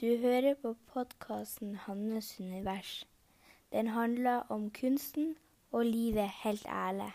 Du 0.00 0.16
hører 0.16 0.54
på 0.54 0.76
podkasten 0.92 1.76
'Hannes 1.76 2.40
univers'. 2.40 3.04
Den 3.72 3.86
handler 3.86 4.36
om 4.48 4.70
kunsten 4.70 5.36
og 5.72 5.86
livet 5.86 6.30
helt 6.44 6.66
ærlig. 6.66 7.12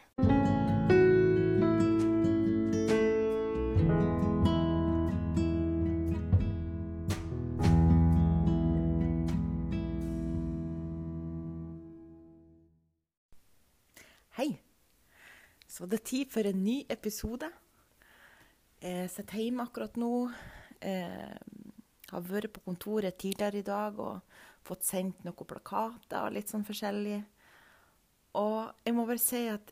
Hei. 14.37 14.61
Så 15.67 15.85
det 15.85 15.93
er 15.93 16.05
tid 16.05 16.25
for 16.29 16.39
en 16.39 16.63
ny 16.63 16.81
episode. 16.89 17.49
Jeg 18.81 19.09
sitter 19.09 19.37
hjemme 19.37 19.61
akkurat 19.61 19.97
nå. 19.97 20.29
Eh, 20.81 21.37
har 22.15 22.27
vært 22.27 22.53
på 22.55 22.63
kontoret 22.65 23.17
tidligere 23.21 23.61
i 23.61 23.67
dag 23.67 23.99
og 24.01 24.37
fått 24.65 24.85
sendt 24.87 25.23
noen 25.25 25.49
plakater 25.49 26.25
og 26.25 26.35
litt 26.35 26.51
sånn 26.51 26.65
forskjellig. 26.67 27.21
Og 28.39 28.59
jeg 28.83 28.95
må 28.95 29.05
bare 29.07 29.21
si 29.21 29.45
at 29.51 29.71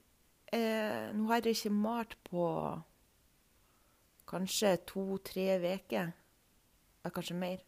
eh, 0.55 1.11
nå 1.15 1.27
har 1.31 1.43
jeg 1.43 1.57
ikke 1.57 1.75
malt 1.75 2.15
på 2.27 2.47
kanskje 4.29 4.77
to-tre 4.89 5.47
uker. 5.63 6.13
Kanskje 7.03 7.35
mer. 7.35 7.63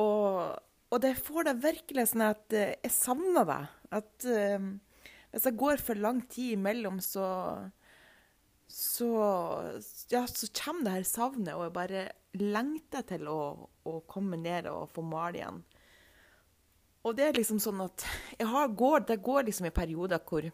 Og, 0.00 0.56
og 0.90 1.02
det 1.04 1.16
får 1.20 1.50
det 1.50 1.56
virkelig 1.64 2.08
sånn 2.12 2.26
at 2.30 2.56
eh, 2.56 2.76
jeg 2.84 2.94
savner 2.94 3.48
det. 3.48 3.62
At 3.98 4.28
eh, 4.32 4.70
hvis 5.32 5.48
det 5.48 5.58
går 5.60 5.82
for 5.84 6.00
lang 6.00 6.22
tid 6.32 6.56
imellom, 6.56 7.02
så 7.04 7.26
så, 8.68 9.10
ja, 10.10 10.26
så 10.26 10.48
kommer 10.64 10.84
det 10.84 10.94
her 10.96 11.08
savnet, 11.08 11.54
og 11.54 11.66
jeg 11.66 11.74
bare 11.76 12.04
lengter 12.36 13.04
til 13.06 13.28
å, 13.30 13.40
å 13.86 13.98
komme 14.10 14.38
ned 14.40 14.68
og 14.70 14.90
få 14.92 15.04
male 15.06 15.40
igjen. 15.40 15.60
Og 17.06 17.14
det 17.14 17.28
er 17.28 17.36
liksom 17.38 17.60
sånn 17.62 17.84
at 17.84 18.02
har, 18.42 18.72
går, 18.74 19.04
Det 19.06 19.22
går 19.22 19.46
liksom 19.46 19.68
i 19.68 19.74
perioder 19.74 20.18
hvor, 20.26 20.48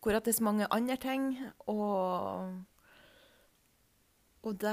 hvor 0.00 0.16
det 0.16 0.32
er 0.32 0.36
så 0.38 0.46
mange 0.46 0.68
andre 0.72 0.96
ting, 0.96 1.34
og 1.68 2.56
Og 4.46 4.60
det 4.62 4.72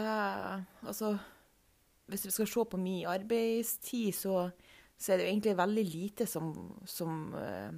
Altså 0.85 1.17
Hvis 2.07 2.25
vi 2.25 2.31
skal 2.31 2.47
se 2.47 2.65
på 2.71 2.77
min 2.77 3.05
arbeidstid, 3.07 4.13
så, 4.13 4.49
så 4.97 5.13
er 5.13 5.17
det 5.17 5.25
jo 5.25 5.31
egentlig 5.31 5.57
veldig 5.57 5.83
lite 5.87 6.25
som, 6.27 6.53
som 6.85 7.33
eh, 7.35 7.71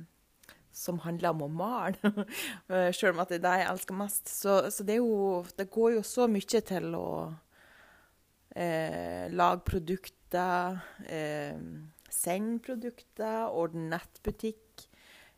som 0.76 1.00
handler 1.06 1.32
om 1.32 1.46
å 1.46 1.50
male, 1.62 2.12
sjøl 2.96 3.14
om 3.14 3.24
at 3.24 3.32
det 3.32 3.40
er 3.40 3.46
det 3.46 3.56
jeg 3.62 3.72
elsker 3.72 4.00
mest. 4.02 4.30
Så, 4.32 4.58
så 4.74 4.86
det, 4.88 5.00
jo, 5.00 5.44
det, 5.56 5.70
går 5.72 5.96
jo 5.98 6.04
så 6.06 6.28
mye 6.32 6.62
til 6.68 6.98
å 7.00 7.08
eh, 8.56 9.32
lage 9.32 9.64
produkter, 9.72 10.82
eh, 11.08 11.56
sende 12.12 12.60
produkter, 12.66 13.48
ordne 13.56 13.88
nettbutikk, 13.96 14.86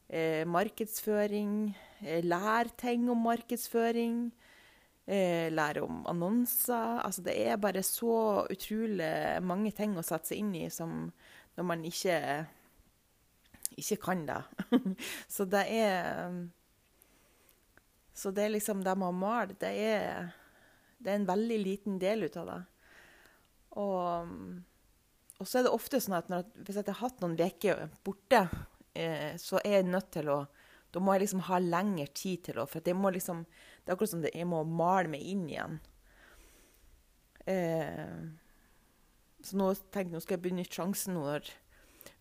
eh, 0.10 0.44
markedsføring, 0.50 1.76
eh, 2.02 2.26
lære 2.26 2.74
ting 2.78 3.10
om 3.14 3.22
markedsføring, 3.30 4.32
eh, 5.08 5.54
lære 5.54 5.84
om 5.84 6.06
annonser. 6.10 7.02
Altså 7.06 7.22
det 7.24 7.38
er 7.48 7.58
bare 7.58 7.84
så 7.84 8.46
utrolig 8.50 9.44
mange 9.44 9.72
ting 9.72 9.96
å 9.98 10.04
sette 10.04 10.34
seg 10.34 10.38
inn 10.42 10.56
i 10.56 10.70
som 10.70 11.12
når 11.58 11.64
man 11.66 11.86
ikke 11.86 12.46
ikke 13.78 14.00
kan 14.08 14.26
det. 14.28 14.42
så 15.36 15.46
det 15.46 15.66
er 15.70 16.48
Så 18.18 18.32
det 18.34 18.48
er 18.48 18.56
liksom 18.56 18.82
det 18.84 18.96
med 18.98 19.12
å 19.12 19.14
male, 19.14 19.54
det 19.62 19.70
er, 19.78 20.32
det 20.98 21.12
er 21.12 21.20
en 21.20 21.28
veldig 21.30 21.58
liten 21.62 22.00
del 22.02 22.26
ut 22.26 22.38
av 22.42 22.48
det. 22.50 22.62
Og, 23.78 24.32
og 25.38 25.46
så 25.46 25.60
er 25.60 25.68
det 25.68 25.74
ofte 25.76 26.00
sånn 26.02 26.18
at 26.18 26.32
når, 26.34 26.48
hvis 26.66 26.80
jeg 26.80 26.88
har 26.88 26.98
hatt 27.04 27.22
noen 27.22 27.38
uker 27.38 27.84
borte, 28.02 28.48
eh, 28.98 29.36
så 29.38 29.62
er 29.62 29.84
jeg 29.84 29.92
nødt 29.92 30.10
til 30.18 30.34
å 30.34 30.40
Da 30.96 31.02
må 31.04 31.14
jeg 31.14 31.26
liksom 31.26 31.44
ha 31.50 31.60
lengre 31.60 32.08
tid 32.16 32.46
til 32.48 32.60
å 32.62 32.66
For 32.66 32.80
det 32.82 32.94
må 32.96 33.12
liksom 33.12 33.44
Det 33.44 33.92
er 33.92 33.94
akkurat 33.94 34.10
som 34.10 34.22
det, 34.24 34.32
jeg 34.34 34.48
må 34.48 34.64
male 34.64 35.12
meg 35.12 35.22
inn 35.22 35.44
igjen. 35.52 35.80
Eh, 37.46 38.18
så 39.44 39.60
nå 39.60 39.68
tenkte 39.76 40.08
jeg 40.08 40.16
nå 40.16 40.22
skal 40.24 40.38
jeg 40.38 40.46
benytte 40.48 40.80
sjansen 40.80 41.20
når 41.20 41.52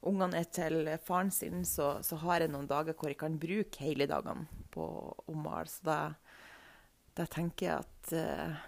ungene 0.06 0.40
er 0.40 0.48
til 0.52 0.88
faren 1.04 1.32
sin, 1.34 1.64
så, 1.66 1.96
så, 2.06 2.18
har 2.22 2.44
jeg 2.44 2.52
noen 2.52 2.68
dager 2.70 2.96
hvor 2.96 3.10
jeg 3.10 3.18
kan 3.20 3.38
bruke 3.40 3.84
hele 3.84 4.08
dagene 4.10 4.46
på 4.74 4.86
å 4.86 5.36
male. 5.36 5.68
Så 5.70 5.86
da, 5.86 5.98
da, 7.18 7.26
tenker 7.30 7.68
jeg 7.68 7.84
at 7.84 8.12
uh, 8.16 8.64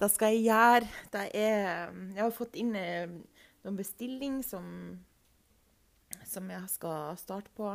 da 0.00 0.08
skal 0.10 0.34
jeg 0.34 0.48
gjøre 0.48 0.88
det 1.14 1.24
er, 1.38 1.94
Jeg 2.16 2.22
har 2.24 2.34
fått 2.34 2.58
inn 2.60 2.74
uh, 2.76 3.14
noen 3.64 3.78
bestilling 3.78 4.40
som, 4.46 4.66
som 6.26 6.50
jeg 6.50 6.74
skal 6.74 7.16
starte 7.20 7.52
på. 7.56 7.74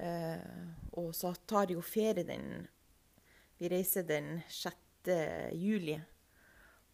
Uh, 0.00 0.70
og 0.96 1.12
så 1.16 1.34
tar 1.46 1.72
jo 1.72 1.84
ferie 1.84 2.24
den 2.24 2.64
Vi 3.60 3.68
reiser 3.70 4.06
den 4.08 4.40
6. 4.48 5.12
juli. 5.54 6.00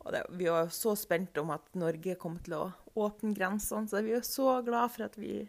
Det, 0.04 0.22
vi 0.30 0.46
var 0.48 0.68
så 0.72 0.94
spent 0.96 1.36
om 1.38 1.50
at 1.52 1.74
Norge 1.76 2.14
kom 2.20 2.38
til 2.44 2.54
å 2.56 2.64
åpne 2.98 3.34
grensene, 3.36 3.90
så 3.90 4.00
vi 4.04 4.14
er 4.16 4.24
så 4.26 4.60
glad 4.64 4.94
for 4.94 5.08
at 5.08 5.18
vi, 5.18 5.42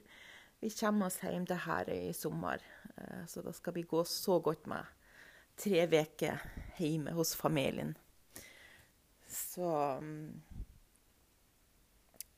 vi 0.60 0.72
kommer 0.74 1.08
oss 1.08 1.22
hjem 1.24 1.46
til 1.48 1.62
her 1.64 1.92
i 1.94 2.14
sommer. 2.18 2.64
Eh, 2.96 3.26
så 3.30 3.44
da 3.46 3.54
skal 3.56 3.78
vi 3.78 3.88
gå 3.88 4.04
så 4.04 4.40
godt 4.44 4.68
med 4.70 4.90
tre 5.60 5.86
uker 5.88 6.42
hjemme 6.80 7.14
hos 7.16 7.36
familien. 7.38 7.94
Så 9.30 9.70
mm, 10.02 10.42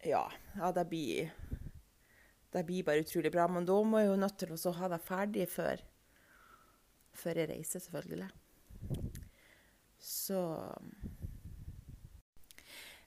ja, 0.04 0.26
ja, 0.58 0.72
det 0.72 0.86
blir 0.86 1.32
Det 2.52 2.66
blir 2.68 2.84
bare 2.84 3.00
utrolig 3.00 3.32
bra. 3.32 3.48
Men 3.48 3.66
da 3.66 3.78
må 3.84 4.02
jeg 4.02 4.10
jo 4.10 4.20
nødt 4.20 4.38
til 4.42 4.52
å 4.52 4.72
ha 4.76 4.88
det 4.92 4.98
ferdig 5.06 5.46
før, 5.48 5.80
før 7.16 7.40
jeg 7.40 7.48
reiser, 7.54 7.80
selvfølgelig. 7.80 8.28
Så 10.02 10.42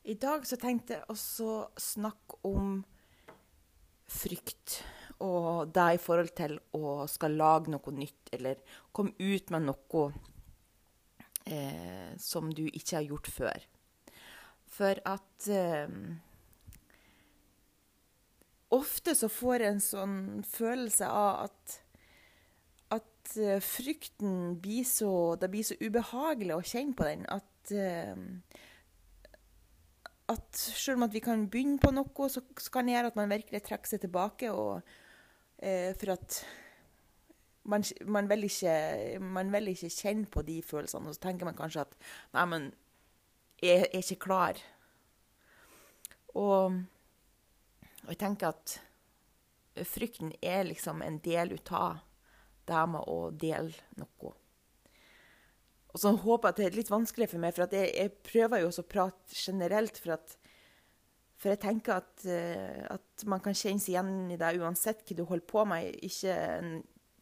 i 0.05 0.17
dag 0.21 0.45
så 0.47 0.59
tenkte 0.61 0.99
jeg 0.99 1.09
også 1.13 1.55
snakke 1.81 2.41
om 2.45 2.77
frykt. 4.11 4.83
Og 5.25 5.71
det 5.73 5.87
i 5.95 6.03
forhold 6.03 6.33
til 6.37 6.59
å 6.77 7.07
skal 7.09 7.39
lage 7.39 7.73
noe 7.73 7.95
nytt, 7.95 8.29
eller 8.35 8.61
komme 8.93 9.15
ut 9.19 9.53
med 9.55 9.69
noe 9.71 10.05
eh, 11.47 12.13
som 12.21 12.51
du 12.53 12.67
ikke 12.67 12.99
har 12.99 13.09
gjort 13.09 13.31
før. 13.33 13.67
For 14.75 15.01
at 15.07 15.49
eh, 15.49 15.99
Ofte 18.75 19.13
så 19.15 19.29
får 19.31 19.63
jeg 19.63 19.71
en 19.71 19.83
sånn 19.85 20.21
følelse 20.51 21.07
av 21.07 21.45
at 21.47 21.81
at 23.25 23.37
eh, 23.39 23.61
frykten 23.63 24.59
blir 24.61 24.85
så 24.85 25.37
Det 25.41 25.51
blir 25.51 25.65
så 25.65 25.77
ubehagelig 25.81 26.57
å 26.57 26.65
kjenne 26.67 26.97
på 26.99 27.07
den 27.07 27.25
at 27.33 27.73
eh, 27.73 28.19
at 30.33 30.57
selv 30.57 30.97
om 30.97 31.07
at 31.07 31.15
vi 31.15 31.21
kan 31.25 31.49
begynne 31.51 31.81
på 31.81 31.91
noe, 31.93 32.29
så, 32.33 32.41
så 32.59 32.73
kan 32.73 32.87
det 32.87 32.95
gjøre 32.97 33.11
at 33.12 33.19
man 33.19 33.33
virkelig 33.33 33.61
trekker 33.67 33.93
seg 33.93 34.05
tilbake. 34.05 34.53
Og, 34.53 34.95
eh, 35.59 35.91
for 36.01 36.15
at 36.15 36.39
man, 37.65 37.85
man, 38.07 38.31
vil 38.31 38.49
ikke, 38.49 39.19
man, 39.21 39.53
vil 39.53 39.73
ikke, 39.75 39.93
kjenne 39.93 40.31
på 40.31 40.45
de 40.47 40.61
følelsene. 40.65 41.11
Og 41.11 41.17
så 41.17 41.27
tenker 41.27 41.49
man 41.49 41.59
kanskje 41.59 41.85
at 41.85 41.99
Nei, 42.37 42.47
men 42.53 42.71
jeg 43.62 43.85
er 43.85 44.01
ikke 44.01 44.23
klar. 44.27 44.61
Og, 46.35 46.81
og 48.03 48.11
jeg 48.11 48.21
tenker 48.21 48.53
at 48.55 48.79
frykten 49.89 50.33
er 50.43 50.65
liksom 50.69 51.03
en 51.03 51.19
del 51.25 51.55
ut 51.56 51.73
av 51.75 52.01
det 52.69 52.83
med 52.91 53.11
å 53.11 53.19
dele 53.31 54.01
noe. 54.01 54.33
Og 55.94 56.00
så 56.03 56.10
håper 56.10 56.49
jeg 56.49 56.55
at 56.55 56.59
det 56.59 56.66
er 56.66 56.77
litt 56.81 56.91
vanskelig 56.91 57.28
for 57.31 57.43
meg, 57.43 57.55
for 57.55 57.71
jeg, 57.71 57.93
jeg, 57.94 58.10
prøver 58.27 58.65
jo 58.65 58.71
også 58.72 58.82
å 58.82 58.91
prate 58.91 59.37
generelt. 59.38 60.00
For, 60.03 60.16
at, 60.16 60.34
for 61.38 61.53
jeg 61.53 61.62
tenker 61.62 62.00
at, 62.00 62.26
uh, 62.26 62.96
at, 62.96 63.26
man 63.31 63.43
kan 63.44 63.55
kjenne 63.55 63.82
seg 63.82 63.94
igjen 63.94 64.35
i 64.35 64.38
det 64.41 64.56
uansett 64.58 65.05
hva 65.06 65.19
du 65.20 65.23
holder 65.29 65.46
på 65.52 65.64
med. 65.70 65.94
Ikke, 66.02 66.35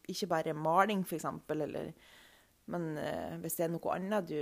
ikke 0.09 0.31
bare 0.31 0.57
maling, 0.57 1.05
f.eks. 1.05 1.29
Men 2.73 2.89
uh, 2.97 3.35
hvis 3.43 3.59
det 3.59 3.67
er 3.67 3.75
noe 3.75 3.93
annet 3.93 4.31
du 4.31 4.39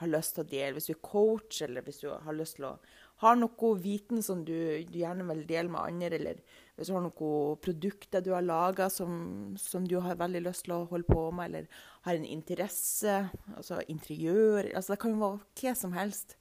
har 0.00 0.10
lyst 0.10 0.34
til 0.34 0.42
å 0.42 0.50
dele, 0.50 0.74
hvis 0.74 0.90
du 0.90 0.94
er 0.96 1.04
coach, 1.04 1.60
eller 1.62 1.86
hvis 1.86 2.02
du 2.02 2.08
har 2.10 2.34
lyst 2.34 2.58
til 2.58 2.72
å 2.72 2.76
ha 3.20 3.34
noe 3.36 3.70
viten 3.80 4.22
som 4.24 4.44
du, 4.44 4.56
du 4.88 4.98
gjerne 4.98 5.26
vil 5.28 5.42
dele 5.48 5.68
med 5.72 5.80
andre, 5.80 6.16
eller 6.16 6.42
hvis 6.76 6.88
du 6.88 6.94
har 6.96 7.02
noen 7.04 7.58
produkter 7.60 8.22
du 8.24 8.30
har 8.32 8.44
laga 8.44 8.88
som, 8.92 9.56
som, 9.60 9.84
du 9.84 9.98
har 10.00 10.16
veldig 10.16 10.40
lyst 10.46 10.64
til 10.64 10.78
å 10.78 10.86
holde 10.88 11.08
på 11.08 11.26
med, 11.36 11.50
eller 11.50 11.82
har 12.06 12.16
en 12.16 12.24
interesse, 12.24 13.16
altså 13.56 13.82
interiør 13.92 14.70
altså 14.72 14.94
Det 14.94 15.02
kan 15.02 15.12
jo 15.12 15.20
være 15.20 15.42
hva 15.60 15.74
som 15.76 15.92
helst. 15.92 16.38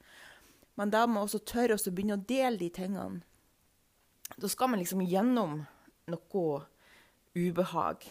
Men 0.79 0.93
da 0.93 1.03
må 1.03 1.17
man 1.17 1.27
også 1.27 1.41
tørre 1.43 1.75
å 1.75 1.91
begynne 1.91 2.15
å 2.15 2.23
dele 2.23 2.55
de 2.61 2.69
tingene. 2.71 3.19
Da 4.39 4.47
skal 4.47 4.71
man 4.71 4.79
liksom 4.79 5.03
gjennom 5.03 5.59
noe 6.07 6.61
ubehag. 7.35 8.07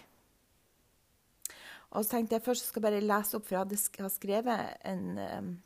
Og 1.88 2.05
så 2.05 2.11
tenkte 2.11 2.37
jeg 2.37 2.44
først 2.44 2.69
skal 2.69 2.82
jeg 2.82 2.88
bare 2.91 3.06
lese 3.06 3.38
opp, 3.38 3.47
for 3.49 3.56
jeg 3.56 4.03
har 4.05 4.12
skrevet 4.12 4.76
en, 4.85 5.61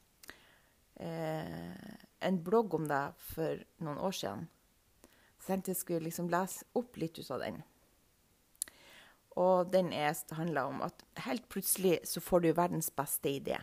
eh, 1.02 1.98
en 2.22 2.40
blogg 2.44 2.74
om 2.74 2.88
deg 2.88 3.18
for 3.32 3.62
noen 3.82 4.00
år 4.00 4.16
siden. 4.16 4.48
Så 5.42 5.50
jeg 5.50 5.56
tenkte 5.56 5.72
jeg 5.72 5.80
skulle 5.80 6.06
liksom 6.06 6.30
lese 6.30 6.66
opp 6.78 6.96
litt 7.00 7.18
ut 7.18 7.30
av 7.34 7.42
den. 7.42 7.62
Og 9.42 9.70
den 9.72 9.92
handler 9.92 10.68
om 10.68 10.82
at 10.84 11.04
helt 11.24 11.48
plutselig 11.48 12.02
så 12.08 12.20
får 12.20 12.44
du 12.44 12.52
verdens 12.52 12.90
beste 12.94 13.30
idé. 13.30 13.58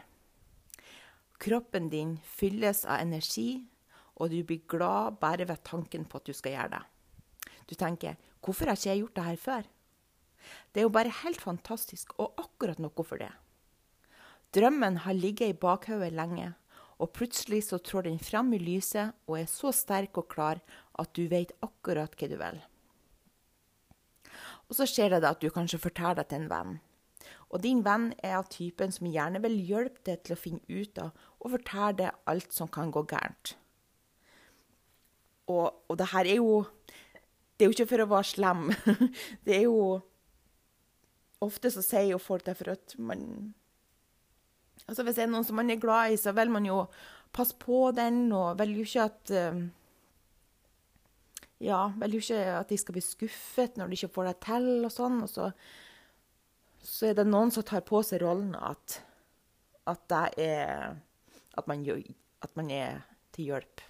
Kroppen 1.40 1.90
din 1.90 2.18
fylles 2.26 2.84
av 2.86 3.00
energi, 3.00 3.64
og 4.20 4.34
du 4.34 4.42
blir 4.44 4.66
glad 4.68 5.20
bare 5.22 5.48
ved 5.48 5.64
tanken 5.64 6.04
på 6.06 6.20
at 6.20 6.26
du 6.28 6.34
skal 6.34 6.58
gjøre 6.58 6.74
det. 6.76 6.86
Du 7.68 7.76
tenker 7.76 8.18
'Hvorfor 8.42 8.66
har 8.66 8.76
ikke 8.76 8.90
jeg 8.90 9.00
gjort 9.00 9.16
det 9.16 9.24
her 9.24 9.36
før?' 9.36 9.68
Det 10.74 10.82
er 10.82 10.88
jo 10.88 10.90
bare 10.90 11.22
helt 11.24 11.42
fantastisk, 11.42 12.14
og 12.18 12.34
akkurat 12.38 12.80
noe 12.80 13.04
for 13.04 13.18
det. 13.18 13.32
Drømmen 14.56 14.98
har 14.98 15.14
ligget 15.14 15.50
i 15.50 15.54
bakhodet 15.54 16.12
lenge, 16.12 16.56
og 17.00 17.14
plutselig 17.16 17.64
så 17.70 17.80
trår 17.80 18.10
den 18.10 18.20
frem 18.20 18.52
i 18.56 18.60
lyset 18.60 19.16
og 19.30 19.40
er 19.40 19.48
så 19.48 19.72
sterk 19.76 20.20
og 20.20 20.28
klar 20.32 20.60
at 21.00 21.14
du 21.16 21.26
vet 21.32 21.56
akkurat 21.64 22.16
hva 22.20 22.28
du 22.28 22.36
vil. 22.42 22.60
Og 24.70 24.78
så 24.78 24.86
skjer 24.86 25.16
det 25.16 25.30
at 25.30 25.42
du 25.42 25.50
kanskje 25.54 25.82
forteller 25.82 26.20
det 26.20 26.30
til 26.30 26.44
en 26.44 26.52
venn. 26.52 26.76
Og 27.50 27.64
din 27.64 27.80
venn 27.86 28.12
er 28.22 28.36
av 28.38 28.50
typen 28.52 28.92
som 28.94 29.10
gjerne 29.10 29.42
vil 29.42 29.56
hjelpe 29.66 30.04
deg 30.06 30.22
til 30.26 30.36
å 30.36 30.40
finne 30.40 30.62
ut 30.68 31.00
av 31.02 31.16
og 31.40 31.56
fortelle 31.56 31.96
deg 32.04 32.30
alt 32.30 32.54
som 32.54 32.70
kan 32.70 32.92
gå 32.94 33.06
gærent. 33.10 33.56
Og, 35.50 35.72
og 35.90 35.98
det 35.98 36.12
her 36.12 36.28
er 36.30 36.38
jo 36.38 36.68
Det 37.58 37.66
er 37.66 37.72
jo 37.72 37.76
ikke 37.76 37.90
for 37.90 38.02
å 38.04 38.12
være 38.14 38.28
slem. 38.30 38.70
Det 39.46 39.56
er 39.56 39.66
jo 39.66 40.02
Ofte 41.44 41.72
så 41.72 41.82
sier 41.84 42.12
jo 42.12 42.20
folk 42.20 42.44
det 42.46 42.58
for 42.60 42.74
at 42.74 42.94
man 43.00 43.54
Altså 44.90 45.06
Hvis 45.06 45.20
det 45.20 45.26
er 45.28 45.32
noen 45.32 45.46
som 45.48 45.60
man 45.60 45.70
er 45.70 45.82
glad 45.82 46.14
i, 46.14 46.18
så 46.20 46.34
vil 46.36 46.52
man 46.52 46.66
jo 46.66 46.84
passe 47.36 47.56
på 47.62 47.92
den, 47.96 48.32
og 48.34 48.58
vil 48.60 48.80
jo 48.80 48.86
ikke 48.88 49.06
at 49.06 49.34
uh, 49.38 49.60
ja, 51.62 51.84
vil 52.02 52.18
jo 52.18 52.24
ikke 52.24 52.40
at 52.56 52.72
de 52.72 52.80
skal 52.80 52.96
bli 52.96 53.04
skuffet 53.04 53.78
når 53.78 53.92
de 53.92 54.00
ikke 54.00 54.14
får 54.16 54.32
det 54.32 54.40
til, 54.48 54.70
og 54.88 54.94
sånn. 54.94 55.22
Og 55.26 55.30
så, 55.30 55.52
så 56.82 57.12
er 57.12 57.20
det 57.20 57.28
noen 57.30 57.54
som 57.54 57.68
tar 57.68 57.86
på 57.88 58.02
seg 58.06 58.24
rollen 58.24 58.56
at, 58.58 59.02
at 59.90 60.02
det 60.10 60.26
er 60.50 60.98
at 61.60 61.68
man, 61.68 61.86
at 62.42 62.56
man, 62.56 62.72
er 62.72 63.02
til 63.36 63.52
hjelp. 63.52 63.82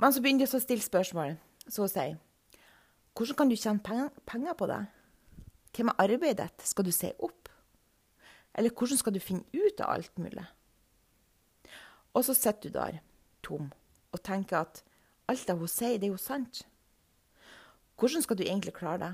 Men 0.00 0.12
så 0.12 0.22
begynner 0.22 0.46
de 0.46 0.56
å 0.56 0.62
stille 0.62 0.84
spørsmål. 0.84 1.36
Så 1.68 1.84
å 1.84 1.90
si 1.90 2.12
Hvordan 3.14 3.36
kan 3.38 3.50
du 3.50 3.54
tjene 3.54 4.08
penger 4.26 4.56
på 4.58 4.66
det? 4.66 4.80
Hvem 5.74 5.92
er 5.92 6.00
arbeidet 6.02 6.40
ditt? 6.40 6.64
Skal 6.66 6.86
du 6.86 6.90
se 6.90 7.12
opp? 7.22 7.43
Eller 8.54 8.70
hvordan 8.70 9.00
skal 9.00 9.14
du 9.14 9.20
finne 9.22 9.44
ut 9.52 9.80
av 9.82 9.96
alt 9.96 10.18
mulig? 10.18 10.46
Og 12.14 12.24
så 12.26 12.36
sitter 12.36 12.70
du 12.70 12.78
der 12.78 13.00
tom 13.42 13.72
og 14.14 14.22
tenker 14.22 14.62
at 14.62 14.84
alt 15.28 15.46
det 15.48 15.56
hun 15.58 15.70
sier, 15.70 15.98
det 15.98 16.06
er 16.06 16.14
jo 16.14 16.20
sant. 16.20 16.62
Hvordan 17.98 18.22
skal 18.22 18.38
du 18.38 18.44
egentlig 18.44 18.74
klare 18.76 19.00
det? 19.02 19.12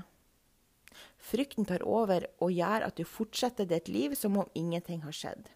Frykten 1.21 1.65
tar 1.65 1.83
over 1.87 2.27
og 2.41 2.53
gjør 2.53 2.85
at 2.87 2.97
du 2.97 3.07
fortsetter 3.07 3.67
ditt 3.69 3.89
liv 3.89 4.13
som 4.17 4.37
om 4.37 4.49
ingenting 4.57 5.01
har 5.05 5.15
skjedd. 5.15 5.49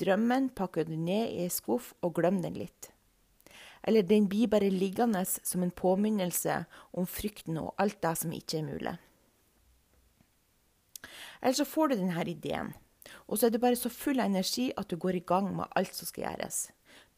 Drømmen 0.00 0.50
pakker 0.56 0.86
du 0.88 0.96
ned 0.96 1.32
i 1.32 1.44
ei 1.44 1.52
skuff 1.52 1.92
og 2.02 2.16
glemmer 2.18 2.48
den 2.48 2.58
litt. 2.58 2.90
Eller 3.84 4.06
den 4.06 4.28
blir 4.30 4.48
bare 4.48 4.70
liggende 4.72 5.24
som 5.26 5.62
en 5.62 5.74
påminnelse 5.74 6.62
om 6.96 7.06
frykten 7.06 7.58
og 7.60 7.74
alt 7.78 8.00
det 8.02 8.14
som 8.22 8.32
ikke 8.32 8.60
er 8.60 8.68
mulig. 8.68 8.94
Eller 11.42 11.58
så 11.58 11.66
får 11.68 11.92
du 11.92 11.96
denne 11.98 12.24
ideen, 12.24 12.72
og 13.26 13.38
så 13.38 13.46
er 13.46 13.54
du 13.54 13.60
bare 13.62 13.78
så 13.78 13.90
full 13.92 14.20
av 14.20 14.28
energi 14.28 14.70
at 14.76 14.90
du 14.90 14.98
går 15.00 15.18
i 15.20 15.24
gang 15.26 15.48
med 15.56 15.70
alt 15.78 15.94
som 15.96 16.08
skal 16.08 16.26
gjøres. 16.26 16.68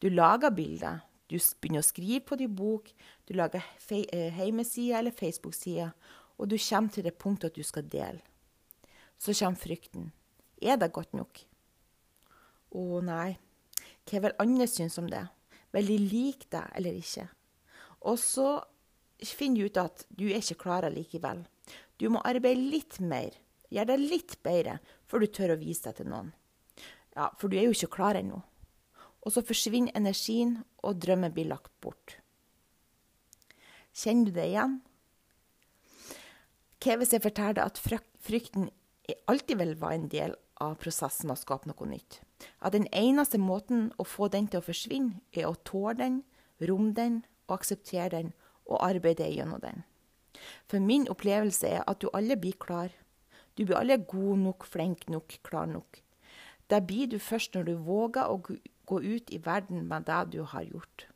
Du 0.01 0.07
lager 0.09 0.53
bilder, 0.55 1.01
du 1.27 1.35
begynner 1.59 1.83
å 1.83 1.87
skrive 1.87 2.23
på 2.23 2.37
din 2.39 2.53
bok, 2.55 2.87
du 3.27 3.35
lager 3.35 3.63
hjemmeside 3.89 4.93
eh, 4.93 4.99
eller 4.99 5.15
Facebook-side, 5.15 5.89
og 6.37 6.49
du 6.49 6.55
kommer 6.57 6.93
til 6.93 7.03
det 7.03 7.17
punktet 7.19 7.51
at 7.51 7.57
du 7.57 7.65
skal 7.67 7.87
dele. 7.91 8.21
Så 9.17 9.33
kommer 9.33 9.59
frykten. 9.59 10.11
Er 10.61 10.77
det 10.77 10.93
godt 10.93 11.13
nok? 11.17 11.41
Å 12.77 13.01
nei, 13.03 13.37
hva 14.07 14.23
vil 14.23 14.39
andre 14.39 14.67
synes 14.69 14.97
om 15.01 15.09
det? 15.11 15.25
Vil 15.75 15.91
de 15.91 15.97
like 15.99 16.47
deg 16.53 16.71
eller 16.79 16.95
ikke? 16.97 17.27
Og 18.07 18.19
så 18.21 18.47
finner 19.25 19.59
du 19.59 19.67
ut 19.67 19.81
at 19.81 20.05
du 20.09 20.27
er 20.29 20.39
ikke 20.39 20.61
klar 20.63 20.87
likevel. 20.93 21.43
Du 21.97 22.07
må 22.13 22.21
arbeide 22.25 22.69
litt 22.71 22.99
mer, 23.01 23.33
gjøre 23.73 23.93
det 23.93 23.97
litt 24.03 24.37
bedre, 24.45 24.77
før 25.07 25.23
du 25.23 25.31
tør 25.31 25.55
å 25.55 25.61
vise 25.61 25.87
deg 25.87 25.99
til 25.99 26.11
noen. 26.11 26.33
Ja, 27.17 27.31
for 27.39 27.49
du 27.49 27.57
er 27.57 27.67
jo 27.67 27.75
ikke 27.75 27.95
klar 27.97 28.19
ennå 28.19 28.43
og 29.27 29.33
så 29.35 29.43
forsvinner 29.43 29.91
energien, 29.97 30.61
og 30.87 31.01
drømmen 31.03 31.33
blir 31.35 31.49
lagt 31.49 31.73
bort. 31.83 32.15
Kjenner 33.91 34.29
du 34.29 34.37
det 34.37 34.45
igjen? 34.47 34.77
Hva 36.79 36.95
hvis 37.01 37.11
jeg 37.11 37.25
forteller 37.25 37.65
at 37.65 37.81
frykten 37.81 38.69
alltid 39.27 39.59
vil 39.59 39.73
være 39.81 39.97
en 39.97 40.07
del 40.13 40.35
av 40.63 40.77
prosessen 40.79 41.27
med 41.27 41.35
å 41.35 41.41
skape 41.41 41.67
noe 41.67 41.89
nytt? 41.89 42.21
At 42.63 42.77
den 42.77 42.87
eneste 42.95 43.41
måten 43.41 43.89
å 43.99 44.05
få 44.07 44.29
den 44.31 44.47
til 44.47 44.61
å 44.61 44.67
forsvinne, 44.67 45.19
er 45.35 45.49
å 45.49 45.57
tåle 45.67 45.97
den, 45.99 46.21
romme 46.63 46.95
den 46.95 47.19
og 47.49 47.57
akseptere 47.57 48.13
den 48.13 48.31
og 48.63 48.79
arbeide 48.85 49.27
gjennom 49.27 49.59
den. 49.59 49.83
For 50.71 50.79
min 50.79 51.09
opplevelse 51.11 51.67
er 51.67 51.83
at 51.83 51.99
du 51.99 52.07
alle 52.13 52.39
blir 52.39 52.55
klar. 52.55 52.93
Du 53.57 53.65
blir 53.65 53.79
aldri 53.79 53.97
god 54.05 54.43
nok, 54.45 54.65
flink 54.69 55.07
nok, 55.09 55.39
klar 55.43 55.67
nok. 55.69 56.01
Det 56.69 56.83
blir 56.85 57.09
du 57.09 57.17
først 57.19 57.55
når 57.55 57.69
du 57.69 57.75
våger 57.87 58.29
å 58.29 58.37
gå 58.41 58.99
ut 59.01 59.31
i 59.33 59.39
verden 59.41 59.87
med 59.89 60.05
det 60.07 60.19
du 60.35 60.43
har 60.45 60.67
gjort. 60.67 61.07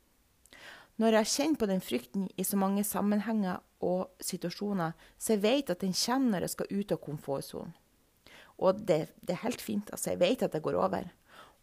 Når 1.00 1.16
jeg 1.18 1.30
kjenner 1.32 1.60
på 1.60 1.68
den 1.70 1.80
frykten 1.82 2.26
i 2.36 2.44
så 2.44 2.58
mange 2.60 2.84
sammenhenger 2.84 3.62
og 3.82 4.10
situasjoner, 4.22 4.92
så 5.18 5.34
jeg 5.34 5.44
vet 5.44 5.72
at 5.72 5.80
den 5.84 5.94
kommer 5.96 6.34
når 6.34 6.46
jeg 6.46 6.54
skal 6.56 6.74
ut 6.74 6.92
av 6.92 7.00
komfortsonen. 7.06 7.72
Og 8.62 8.82
det, 8.86 9.08
det, 9.24 9.34
er 9.34 9.44
helt 9.46 9.62
fint. 9.62 9.88
altså 9.90 10.12
Jeg 10.12 10.20
vet 10.20 10.42
at 10.44 10.52
det 10.52 10.62
går 10.62 10.76
over. 10.78 11.08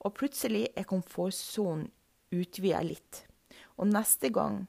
Og 0.04 0.16
plutselig 0.18 0.66
er 0.76 0.88
komfortsonen 0.90 1.88
utvida 2.36 2.82
litt. 2.84 3.24
Og 3.78 3.88
neste 3.88 4.32
gang 4.34 4.66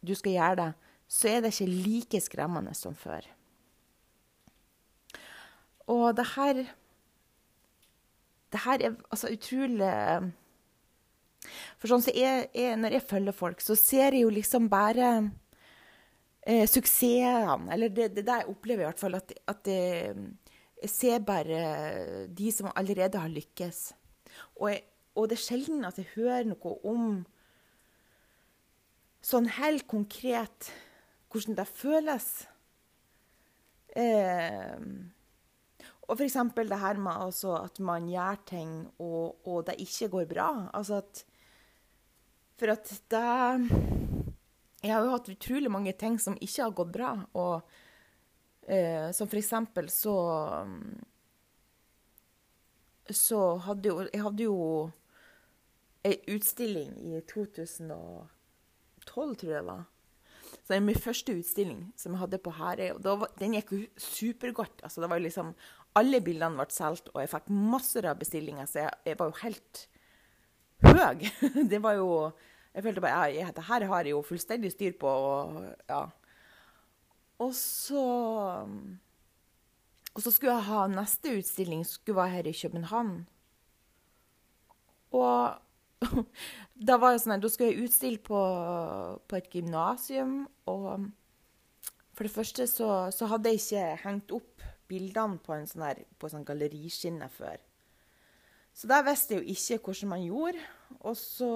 du 0.00 0.12
skal 0.14 0.34
gjøre 0.34 0.58
det, 0.60 0.68
så 1.08 1.30
er 1.30 1.40
det 1.40 1.54
ikke 1.54 1.70
like 1.70 2.20
skremmende 2.20 2.74
som 2.76 2.96
før. 2.98 3.24
Og 5.92 6.16
det 6.16 6.26
her 6.34 6.64
Det 8.52 8.60
her 8.64 8.82
er 8.82 8.94
altså 9.10 9.28
utrolig 9.32 9.92
for 11.78 11.90
sånn 11.90 12.04
så 12.04 12.14
jeg, 12.16 12.48
jeg, 12.56 12.78
når 12.80 12.96
jeg 12.96 13.06
følger 13.06 13.36
folk, 13.36 13.62
så 13.62 13.76
ser 13.78 14.16
jeg 14.16 14.24
jo 14.24 14.32
liksom 14.32 14.68
bare 14.72 15.10
eh, 16.46 16.64
suksessene. 16.70 17.70
Eller 17.74 17.92
det, 17.92 18.10
det 18.16 18.26
der 18.26 18.42
jeg 18.42 18.50
opplever 18.52 18.84
i 18.84 18.88
hvert 18.88 19.02
fall, 19.02 19.18
at, 19.18 19.34
at 19.52 19.70
jeg, 19.70 20.16
jeg, 20.82 20.92
ser 20.92 21.24
bare 21.26 22.26
de 22.26 22.52
som 22.54 22.72
allerede 22.74 23.22
har 23.22 23.32
lykkes. 23.32 23.82
Og, 24.56 24.70
jeg, 24.72 24.82
og, 25.14 25.28
det 25.30 25.38
er 25.38 25.44
sjelden 25.44 25.86
at 25.88 26.00
jeg 26.00 26.10
hører 26.16 26.50
noe 26.50 26.74
om 26.86 27.06
sånn 29.26 29.48
helt 29.58 29.86
konkret 29.90 30.70
hvordan 31.32 31.56
det 31.58 31.68
føles. 31.68 32.30
Eh, 33.96 34.76
og 36.06 36.20
f.eks. 36.20 36.36
det 36.54 36.78
her 36.78 36.98
med 37.02 37.12
altså 37.12 37.56
at 37.58 37.80
man 37.82 38.06
gjør 38.08 38.42
ting, 38.46 38.74
og, 38.98 39.40
og, 39.46 39.64
det 39.66 39.74
ikke 39.82 40.08
går 40.12 40.28
bra. 40.30 40.50
Altså 40.74 41.00
at 41.02 41.24
for 42.56 42.72
at 42.72 42.88
det 43.10 43.70
Jeg 44.82 44.92
har 44.92 45.02
jo 45.02 45.10
hatt 45.10 45.28
utrolig 45.28 45.70
mange 45.70 45.92
ting 45.92 46.18
som 46.20 46.38
ikke 46.40 46.62
har 46.62 46.70
gått 46.70 46.92
bra. 46.92 47.10
Og 47.34 47.60
eh, 48.68 49.10
som 49.12 49.28
eksempel 49.28 49.90
så 49.90 50.16
Så 53.10 53.56
hadde 53.66 53.88
jo 53.88 54.06
Jeg 54.12 54.22
hadde 54.22 54.42
jo 54.42 54.90
ei 56.06 56.20
utstilling 56.30 56.92
i 57.02 57.20
2012, 57.26 58.28
tror 59.10 59.34
jeg 59.42 59.50
det 59.50 59.66
var. 59.66 59.82
Så 60.66 60.72
det 60.72 60.76
er 60.76 60.84
min 60.86 60.98
første 60.98 61.34
utstilling 61.34 61.80
som 61.98 62.14
jeg 62.14 62.20
hadde 62.20 62.38
på 62.42 62.52
Herøy. 62.54 62.92
og 62.94 63.20
var, 63.20 63.32
Den 63.38 63.56
gikk 63.56 63.72
jo 63.72 63.80
supergodt. 63.96 64.82
Altså, 64.82 65.00
det 65.02 65.10
var 65.10 65.18
liksom, 65.18 65.54
alle 65.96 66.20
bildene 66.24 66.60
ble 66.60 66.74
solgt, 66.74 67.10
og 67.14 67.22
jeg 67.22 67.32
fikk 67.32 67.50
masser 67.72 68.08
av 68.10 68.18
bestillinger, 68.20 68.68
så 68.68 68.84
jeg, 68.84 68.98
jeg 69.08 69.18
var 69.20 69.30
jo 69.30 69.40
helt 69.42 69.82
høy. 70.84 71.26
Det 71.72 71.80
var 71.82 71.96
jo 72.00 72.10
Jeg 72.76 72.84
følte 72.84 73.00
bare 73.00 73.30
ja, 73.32 73.46
dette 73.48 73.64
her 73.64 73.86
har 73.88 74.04
jeg 74.04 74.12
jo 74.12 74.22
fullstendig 74.26 74.74
styr 74.74 74.96
på. 75.00 75.08
Og, 75.08 75.62
ja. 75.88 76.02
og 77.40 77.54
så 77.56 78.02
Og 80.12 80.20
så 80.20 80.30
skulle 80.32 80.52
jeg 80.52 80.68
ha 80.68 80.86
neste 80.92 81.38
utstilling, 81.38 81.86
skulle 81.86 82.16
være 82.16 82.34
her 82.34 82.50
i 82.50 82.52
København. 82.52 83.26
Og 85.16 85.56
da 86.88 86.96
var 87.00 87.14
jeg 87.14 87.24
sånn, 87.24 87.40
da 87.40 87.48
skulle 87.48 87.72
jeg 87.72 87.88
utstille 87.88 88.20
på, 88.20 88.40
på 89.28 89.38
et 89.38 89.48
gymnasium. 89.52 90.46
Og 90.68 91.08
for 92.16 92.24
det 92.24 92.32
første 92.32 92.66
så, 92.68 93.10
så, 93.12 93.28
hadde 93.28 93.52
jeg 93.52 93.60
ikke 93.60 93.84
hengt 94.04 94.32
opp 94.32 94.64
bildene 94.88 95.40
på 95.42 95.54
en 95.56 95.66
sånn, 95.68 95.84
her, 95.86 96.02
sånn 96.30 96.46
galleriskinne 96.46 97.28
før. 97.32 97.60
Så 98.76 98.88
der 98.90 99.04
visste 99.06 99.36
jeg 99.36 99.42
jo 99.42 99.54
ikke 99.54 99.90
hvordan 99.90 100.10
man 100.12 100.24
gjorde. 100.24 100.64
Og 101.00 101.16
så, 101.16 101.52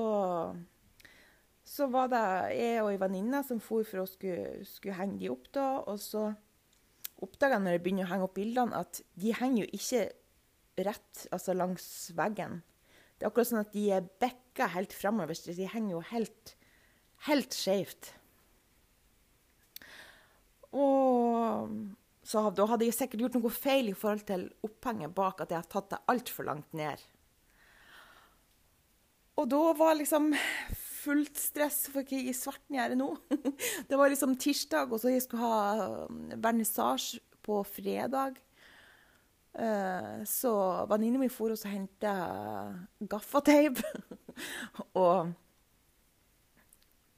så 1.69 1.89
var 1.93 2.09
det 2.13 2.23
jeg 2.57 2.79
og 2.85 2.93
ei 2.95 3.01
venninne 3.03 3.43
som 3.47 3.61
for 3.61 3.85
for 3.85 4.05
å 4.05 4.09
skulle, 4.09 4.65
skulle, 4.69 4.97
henge 4.97 5.21
de 5.21 5.29
opp. 5.33 5.51
da, 5.53 5.67
Og 5.85 6.01
så 6.01 6.31
oppdaga 7.21 7.59
jeg 7.59 7.67
når 7.67 7.77
jeg 7.77 7.85
begynner 7.85 8.09
å 8.09 8.13
henge 8.15 8.29
opp 8.29 8.39
bildene, 8.39 8.81
at 8.81 9.03
de 9.21 9.35
henger 9.37 9.67
jo 9.67 9.69
ikke 9.77 10.07
rett, 10.89 11.27
altså 11.29 11.53
langs 11.53 11.87
veggen. 12.17 12.63
Det 13.19 13.27
er 13.27 13.29
akkurat 13.29 13.51
sånn 13.51 13.61
at 13.61 13.75
de 13.75 13.85
er 13.93 14.09
bekka 14.23 14.71
helt 14.73 14.97
framover. 14.97 15.37
De 15.37 15.69
henger 15.69 15.93
jo 15.99 16.03
helt, 16.15 16.55
helt 17.27 17.53
skjevt. 17.53 18.15
Og 20.73 21.69
så 22.31 22.45
da 22.55 22.67
hadde 22.71 22.87
jeg 22.87 22.95
sikkert 22.95 23.25
gjort 23.25 23.39
noe 23.41 23.51
feil 23.51 23.89
i 23.91 23.97
forhold 23.97 24.23
til 24.29 24.45
opphenget 24.67 25.15
bak, 25.17 25.41
at 25.43 25.51
jeg 25.51 25.59
hadde 25.59 25.73
tatt 25.73 25.89
det 25.91 25.99
altfor 26.13 26.47
langt 26.47 26.77
ned. 26.79 27.03
Og 29.41 29.49
da 29.51 29.63
var 29.75 29.97
liksom 29.99 30.29
fullt 31.01 31.41
stress 31.41 31.87
for 31.91 32.07
hva 32.07 32.21
i 32.21 32.35
svarten 32.37 32.77
gjøre 32.77 32.99
nå. 33.01 33.09
Det 33.89 33.99
var 33.99 34.13
liksom 34.13 34.37
tirsdag, 34.39 34.93
og 34.93 35.03
så 35.03 35.11
jeg 35.11 35.25
skulle 35.25 35.49
ha 35.49 35.91
um, 36.07 36.23
vernissasje 36.37 37.19
på 37.43 37.63
fredag. 37.67 38.39
Eh, 39.59 40.23
så 40.29 40.53
venninna 40.87 41.19
mi 41.19 41.31
for 41.33 41.51
og 41.51 41.67
henta 41.67 42.15
gaffateip. 43.11 43.81
og 45.03 45.33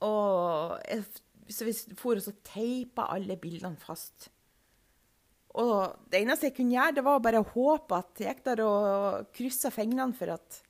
og 0.03 0.79
jeg, 0.89 1.05
så 1.53 1.67
vi 1.69 1.75
for 1.99 2.19
og 2.19 2.39
teipa 2.47 3.11
alle 3.13 3.37
bildene 3.39 3.79
fast. 3.79 4.32
Og 5.61 6.09
det 6.09 6.23
eneste 6.23 6.49
jeg 6.49 6.57
kunne 6.57 6.73
gjøre, 6.73 6.97
det 6.97 7.05
var 7.05 7.25
bare 7.25 7.43
å 7.43 7.49
håpe 7.53 7.97
at 7.99 8.21
jeg 8.23 8.33
gikk 8.33 8.45
der 8.47 8.63
og 8.65 9.33
kryssa 9.37 9.73
fingrene 9.75 10.17
for 10.17 10.33
at 10.37 10.63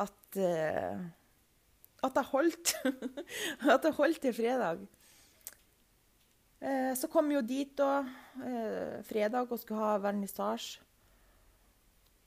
at, 0.00 0.38
uh, 0.38 1.00
at 2.06 2.16
jeg 2.16 2.28
holdt. 2.30 2.74
at 3.74 3.84
jeg 3.84 3.96
holdt 3.98 4.20
til 4.24 4.36
fredag. 4.36 4.84
Uh, 6.60 6.92
så 6.96 7.08
kom 7.12 7.30
vi 7.30 7.36
jo 7.38 7.44
dit 7.44 7.72
da, 7.78 8.02
uh, 8.40 9.00
fredag 9.08 9.50
og 9.50 9.60
skulle 9.60 9.82
ha 9.82 9.98
vernissasje. 10.02 10.82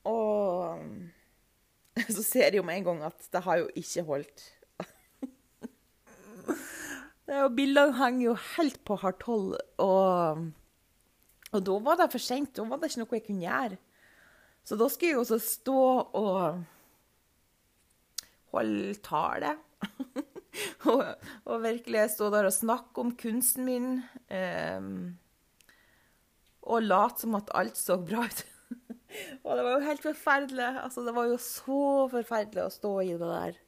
Og 0.09 0.81
så 2.15 2.23
ser 2.25 2.49
jeg 2.49 2.59
jo 2.59 2.65
med 2.67 2.81
en 2.81 2.89
gang 2.89 3.05
at 3.07 3.29
det 3.31 3.43
har 3.45 3.61
jo 3.61 3.69
ikke 3.79 4.03
holdt. 4.09 4.43
det 7.29 7.39
jo 7.39 7.53
Bildene 7.55 7.95
henger 8.01 8.25
jo 8.25 8.35
helt 8.57 8.83
på 8.85 8.99
hardt 9.05 9.25
hold. 9.29 9.55
og... 9.77 10.51
Og 11.53 11.61
da 11.65 11.79
var 11.85 11.99
det 11.99 12.11
for 12.13 12.23
sent. 12.23 12.55
Da 12.57 12.65
var 12.67 12.81
det 12.81 12.91
ikke 12.91 13.03
noe 13.03 13.17
jeg 13.17 13.25
kunne 13.27 13.45
gjøre. 13.45 13.79
Så 14.63 14.77
da 14.79 14.87
skulle 14.89 15.11
jeg 15.13 15.21
også 15.21 15.39
stå 15.43 15.81
og 16.19 16.63
holde 18.53 18.93
tale. 19.03 19.57
og, 20.91 21.03
og, 21.43 21.57
virkelig 21.63 22.07
stå 22.13 22.29
der 22.33 22.47
og 22.47 22.55
snakke 22.55 23.03
om 23.03 23.11
kunsten 23.19 23.67
min. 23.67 23.89
Um, 24.31 25.17
og 26.63 26.85
late 26.85 27.25
som 27.25 27.35
at 27.35 27.51
alt 27.59 27.77
så 27.77 27.99
bra 27.99 28.23
ut. 28.23 28.45
og 29.43 29.51
det 29.57 29.65
var 29.65 29.73
jo 29.73 29.87
helt 29.89 30.05
forferdelig. 30.05 30.69
Altså, 30.85 31.03
det 31.05 31.15
var 31.17 31.27
jo 31.27 31.41
så 31.41 31.83
forferdelig 32.13 32.63
å 32.63 32.73
stå 32.73 32.93
i 33.03 33.11
det 33.19 33.33
der. 33.33 33.59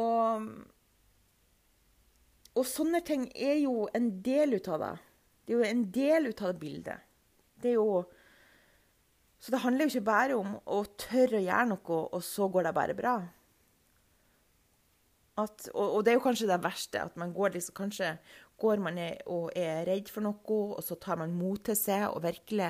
Og, 0.00 0.50
og 2.54 2.66
sånne 2.66 3.00
ting 3.06 3.28
er 3.34 3.60
jo 3.62 3.86
en 3.94 4.10
del 4.26 4.58
ut 4.58 4.68
av 4.74 4.84
det. 4.84 4.96
Det 5.44 5.54
er 5.54 5.58
jo 5.58 5.68
en 5.68 5.84
del 5.94 6.30
ut 6.30 6.42
av 6.42 6.52
det 6.52 6.62
bildet. 6.62 7.06
Det 7.60 7.72
er 7.72 7.78
jo 7.78 8.04
Så 9.40 9.52
det 9.54 9.62
handler 9.62 9.86
jo 9.86 9.94
ikke 9.94 10.04
bare 10.04 10.36
om 10.36 10.56
å 10.68 10.82
tørre 11.00 11.38
å 11.38 11.44
gjøre 11.44 11.68
noe, 11.70 12.00
og 12.12 12.20
så 12.20 12.48
går 12.52 12.66
det 12.66 12.74
bare 12.76 12.94
bra. 12.94 13.14
At, 15.40 15.70
og, 15.72 15.86
og, 15.94 16.02
det 16.04 16.12
er 16.12 16.18
jo 16.18 16.24
kanskje 16.26 16.48
det 16.50 16.58
verste, 16.60 17.00
at 17.00 17.16
man 17.16 17.32
går 17.32 17.54
liksom 17.54 17.76
Kanskje 17.78 18.10
går 18.60 18.82
man 18.84 18.98
og 19.24 19.46
er 19.56 19.86
redd 19.88 20.10
for 20.12 20.26
noe, 20.26 20.58
og 20.76 20.82
så 20.84 20.98
tar 21.00 21.16
man 21.16 21.32
mot 21.32 21.62
til 21.64 21.78
seg 21.78 22.10
og 22.10 22.20
virkelig 22.26 22.68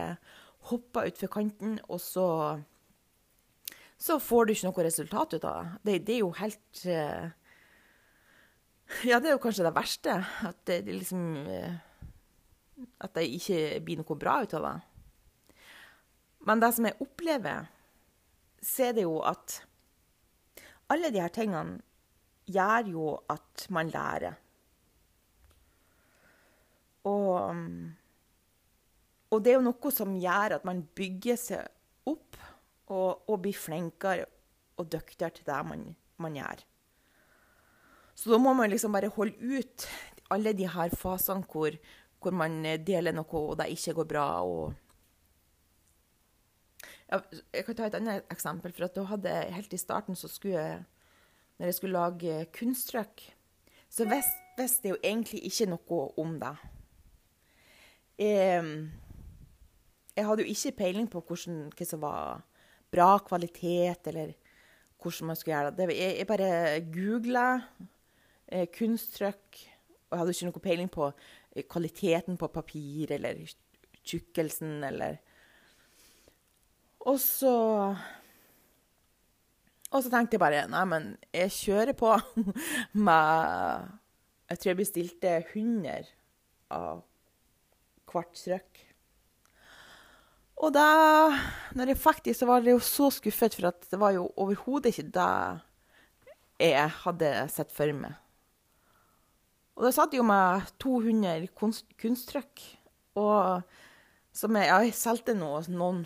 hopper 0.70 1.10
utfor 1.10 1.32
kanten, 1.40 1.80
og 1.88 1.98
så 2.04 2.28
så 4.00 4.16
får 4.22 4.46
du 4.46 4.54
ikke 4.54 4.70
noe 4.70 4.86
resultat 4.86 5.34
ut 5.36 5.44
av 5.44 5.58
det. 5.60 5.72
Det, 5.84 5.94
det 6.06 6.14
er 6.14 6.22
jo 6.22 6.30
helt 6.38 6.82
uh, 6.88 7.26
Ja, 9.04 9.20
det 9.20 9.28
er 9.28 9.34
jo 9.34 9.42
kanskje 9.42 9.66
det 9.66 9.74
verste. 9.76 10.14
At 10.48 10.56
det, 10.64 10.78
det 10.86 10.96
liksom 11.02 11.26
uh, 11.44 11.74
at 13.00 13.14
det 13.16 13.26
ikke 13.32 13.80
blir 13.84 14.00
noe 14.00 14.18
bra 14.20 14.40
ut 14.44 14.54
av 14.58 14.66
det. 14.66 14.76
Men 16.48 16.60
det 16.62 16.72
som 16.76 16.88
jeg 16.88 17.00
opplever, 17.04 17.68
så 18.60 18.88
er 18.88 18.96
det 18.96 19.06
jo 19.06 19.18
at 19.24 19.60
alle 20.92 21.10
de 21.12 21.22
her 21.22 21.32
tingene 21.32 21.80
gjør 22.50 22.92
jo 22.92 23.10
at 23.30 23.66
man 23.72 23.92
lærer. 23.92 24.38
Og, 27.08 27.60
og 29.30 29.44
det 29.44 29.52
er 29.52 29.56
jo 29.56 29.68
noe 29.68 29.92
som 29.94 30.16
gjør 30.20 30.58
at 30.58 30.66
man 30.68 30.82
bygger 30.96 31.38
seg 31.40 32.10
opp 32.10 32.36
og, 32.90 33.22
og 33.30 33.38
blir 33.44 33.56
flinkere 33.56 34.26
og 34.80 34.88
dyktigere 34.92 35.36
til 35.36 35.46
det 35.48 35.60
man, 35.68 35.86
man 36.20 36.36
gjør. 36.36 36.64
Så 38.16 38.32
da 38.32 38.40
må 38.42 38.52
man 38.56 38.68
liksom 38.72 38.92
bare 38.92 39.12
holde 39.14 39.36
ut 39.40 39.86
alle 40.30 40.52
de 40.56 40.66
her 40.68 40.92
fasene 40.98 41.46
hvor 41.48 41.72
hvor 42.20 42.36
man 42.36 42.60
eh, 42.66 42.80
deler 42.80 43.14
noe, 43.16 43.26
og 43.32 43.58
det 43.60 43.70
ikke 43.74 43.96
går 44.00 44.08
bra. 44.14 44.28
og 44.44 44.74
jeg 47.10 47.64
kan 47.66 47.74
ta 47.74 47.86
et 47.88 47.94
annet 47.98 48.26
eksempel. 48.30 48.72
for 48.72 48.86
da 48.86 49.04
hadde 49.04 49.52
Helt 49.54 49.72
i 49.72 49.76
starten, 49.76 50.14
så 50.14 50.28
skulle 50.28 50.60
jeg, 50.60 50.84
når 51.58 51.66
jeg 51.66 51.74
skulle 51.74 51.98
lage 51.98 52.46
kunsttrykk, 52.52 53.34
så 53.90 54.06
visste 54.06 54.88
jeg 54.88 54.94
jo 54.94 55.00
egentlig 55.02 55.42
ikke 55.44 55.66
noe 55.66 56.02
om 56.16 56.38
det. 56.38 56.56
Jeg, 58.18 58.62
jeg 60.16 60.26
hadde 60.26 60.42
jo 60.42 60.52
ikke 60.52 60.76
peiling 60.76 61.10
på 61.10 61.20
hvordan, 61.20 61.72
hva 61.74 61.86
som 61.86 62.00
var 62.00 62.42
bra 62.92 63.18
kvalitet, 63.18 64.06
eller 64.06 64.34
hvordan 65.02 65.26
man 65.26 65.36
skulle 65.36 65.56
gjøre 65.56 65.74
det. 65.76 65.96
Jeg, 65.96 66.16
jeg 66.18 66.26
bare 66.26 66.80
googla 66.94 67.46
eh, 68.46 68.66
kunsttrykk, 68.78 69.60
og 70.10 70.16
jeg 70.16 70.20
hadde 70.20 70.32
ikke 70.34 70.48
noe 70.48 70.62
peiling 70.64 70.88
på 70.90 71.08
kvaliteten 71.70 72.38
på 72.38 72.48
papir 72.50 73.12
eller 73.14 73.44
tjukkelsen 74.02 74.80
eller 74.88 75.20
Og 77.06 77.20
så 77.20 77.54
Og 79.90 80.02
så 80.02 80.10
tenkte 80.10 80.34
jeg 80.34 80.42
bare 80.42 80.66
Nei, 80.70 80.84
men 80.84 81.06
jeg 81.32 81.54
kjører 81.54 81.94
på 81.94 82.16
med 83.06 83.88
Jeg 84.50 84.58
tror 84.58 84.70
jeg 84.70 84.80
bestilte 84.82 85.36
100 85.54 86.10
av 86.74 87.04
hvert 88.10 88.34
strøk. 88.34 88.80
Og 90.60 90.72
da 90.74 91.30
når 91.78 91.92
jeg 91.92 92.00
faktisk 92.02 92.40
så 92.40 92.48
var 92.48 92.66
jeg 92.66 92.74
jo 92.74 92.82
så 92.82 93.06
skuffet, 93.14 93.54
for 93.54 93.70
at 93.70 93.86
det 93.90 94.00
var 94.02 94.16
jo 94.16 94.24
overhodet 94.34 94.90
ikke 94.90 95.12
det 95.14 95.28
jeg 96.74 96.90
hadde 97.04 97.30
sett 97.54 97.70
for 97.72 97.94
meg. 97.94 98.18
Og 99.80 99.86
da 99.86 99.94
satt 99.96 100.12
jo 100.12 100.20
med 100.28 100.66
200 100.84 101.46
kunst, 101.56 101.86
kunsttrykk. 101.96 102.60
Og 103.16 103.62
som 104.36 104.58
jeg, 104.60 104.68
jeg 104.68 104.92
solgte 104.98 105.32
noen, 105.32 106.02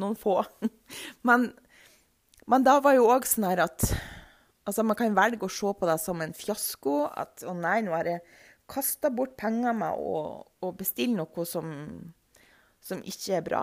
noen 0.00 0.16
få. 0.16 0.38
men, 1.28 1.50
men 2.48 2.64
da 2.64 2.78
var 2.80 2.96
jo 2.96 3.10
òg 3.12 3.28
sånn 3.28 3.50
her 3.50 3.66
at 3.66 3.84
altså 4.68 4.84
Man 4.84 4.96
kan 4.96 5.14
velge 5.16 5.44
å 5.44 5.52
se 5.52 5.70
på 5.76 5.86
det 5.88 5.98
som 6.00 6.24
en 6.24 6.32
fiasko. 6.36 6.96
At 7.12 7.44
å 7.44 7.52
nei, 7.52 7.82
nå 7.84 7.92
har 7.92 8.08
jeg 8.08 8.24
kasta 8.68 9.12
bort 9.12 9.36
penger 9.36 9.76
med 9.76 10.00
å, 10.00 10.24
å 10.64 10.72
bestille 10.76 11.16
noe 11.20 11.44
som, 11.48 11.68
som 12.80 13.04
ikke 13.04 13.36
er 13.36 13.44
bra. 13.44 13.62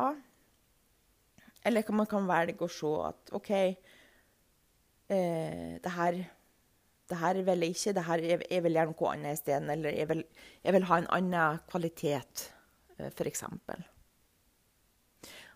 Eller 1.65 1.89
man 1.89 2.09
kan 2.09 2.29
velge 2.29 2.69
å 2.69 2.69
se 2.69 2.93
at 3.09 3.33
OK, 3.37 3.51
eh, 5.09 5.77
det 5.81 5.97
her 5.97 6.21
det 7.09 7.19
her 7.21 7.41
vil 7.47 7.65
jeg 7.65 7.75
ikke, 7.75 7.93
det 7.93 8.05
her, 8.07 8.23
jeg, 8.31 8.45
jeg 8.51 8.63
vil 8.65 8.77
gjøre 8.77 8.93
noe 8.93 9.11
annet 9.11 9.39
isteden. 9.39 9.69
Eller 9.69 9.97
jeg 9.97 10.09
vil, 10.09 10.23
jeg 10.63 10.73
vil, 10.77 10.87
ha 10.89 10.97
en 11.01 11.11
annen 11.19 11.59
kvalitet, 11.69 12.47
eh, 12.97 13.11
f.eks. 13.11 13.45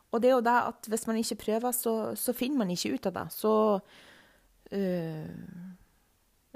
Og 0.09 0.21
det 0.21 0.29
er 0.29 0.35
jo 0.35 0.45
det 0.45 0.59
at 0.73 0.89
hvis 0.89 1.07
man 1.09 1.17
ikke 1.21 1.41
prøver, 1.45 1.71
så, 1.75 1.95
så 2.17 2.33
finner 2.33 2.63
man 2.63 2.71
ikke 2.73 2.93
ut 2.93 3.09
av 3.09 3.17
det. 3.17 3.27
Så 3.33 3.53
øh, 4.71 5.75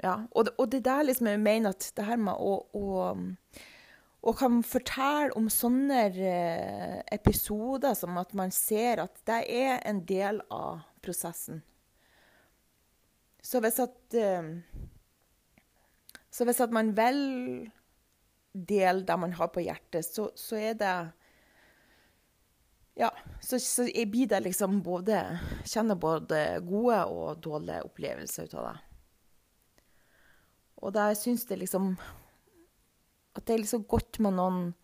Ja. 0.04 0.18
Og, 0.30 0.50
og 0.58 0.70
det 0.72 0.82
er 0.82 0.88
der 0.90 1.06
liksom 1.08 1.30
jeg 1.30 1.40
mener 1.40 1.74
at 1.74 1.92
det 1.96 2.04
her 2.04 2.20
med 2.20 2.36
å, 2.36 2.54
å, 2.76 3.14
å 4.24 4.34
kan 4.36 4.62
fortelle 4.66 5.32
om 5.38 5.48
sånne 5.52 6.00
uh, 6.16 6.98
episoder 7.14 7.96
som 7.98 8.18
at 8.20 8.34
man 8.36 8.52
ser 8.54 9.04
at 9.04 9.22
det 9.28 9.40
er 9.48 9.78
en 9.88 10.02
del 10.08 10.42
av 10.52 10.84
prosessen. 11.04 11.62
Så 13.44 13.60
hvis 13.60 13.80
at 13.82 14.16
uh, 14.16 14.52
Så 16.32 16.46
hvis 16.48 16.60
at 16.64 16.72
man 16.74 16.94
velger 16.96 17.70
del 18.54 19.02
det 19.06 19.18
man 19.18 19.32
har 19.34 19.50
på 19.50 19.64
hjertet, 19.64 20.06
så, 20.06 20.30
så 20.38 20.56
er 20.56 20.78
det 20.78 20.94
Ja, 22.96 23.10
så, 23.42 23.58
så 23.58 23.88
blir 24.06 24.28
det 24.30 24.42
liksom 24.44 24.82
både 24.82 25.40
Kjenner 25.66 25.98
både 25.98 26.60
gode 26.66 27.04
og 27.04 27.40
dårlige 27.42 27.82
opplevelser 27.84 28.46
ut 28.46 28.54
av 28.54 28.68
det. 28.68 28.76
Og 30.84 30.94
da 30.94 31.08
syns 31.18 31.46
jeg 31.50 31.58
liksom 31.64 31.94
At 33.34 33.46
det 33.46 33.56
er 33.56 33.64
liksom 33.64 33.88
godt 33.90 34.20
med 34.22 34.38
noen 34.38 34.74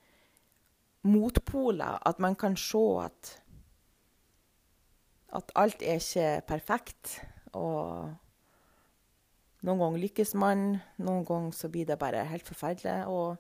motpoler. 1.07 2.01
At 2.05 2.19
man 2.19 2.35
kan 2.35 2.57
se 2.59 2.83
at 3.05 3.37
At 5.33 5.53
alt 5.55 5.83
er 5.87 6.03
ikke 6.03 6.43
perfekt. 6.49 7.21
Og 7.55 8.11
noen 9.67 9.81
ganger 9.83 10.03
lykkes 10.07 10.35
man, 10.41 10.81
noen 11.01 11.25
ganger 11.29 11.55
så 11.57 11.69
blir 11.73 11.89
det 11.89 11.99
bare 12.01 12.25
helt 12.31 12.49
forferdelig. 12.49 12.97
Og, 13.13 13.37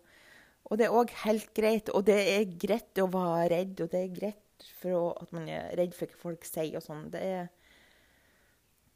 og 0.68 0.78
det 0.80 0.86
er 0.86 0.96
òg 1.00 1.14
helt 1.24 1.50
greit. 1.56 1.90
Og 1.96 2.04
det 2.08 2.18
er 2.34 2.56
greit 2.60 3.00
å 3.00 3.08
være 3.12 3.48
redd, 3.54 3.84
og 3.84 3.92
det 3.92 4.02
er 4.04 4.14
greit 4.18 4.66
for 4.82 4.96
å, 4.96 5.04
at 5.22 5.32
man 5.32 5.48
er 5.48 5.70
redd 5.80 5.96
for 5.96 6.10
hva 6.10 6.24
folk 6.28 6.44
sier 6.48 6.76
og 6.76 6.84
sånn. 6.84 7.08
Det 7.12 7.48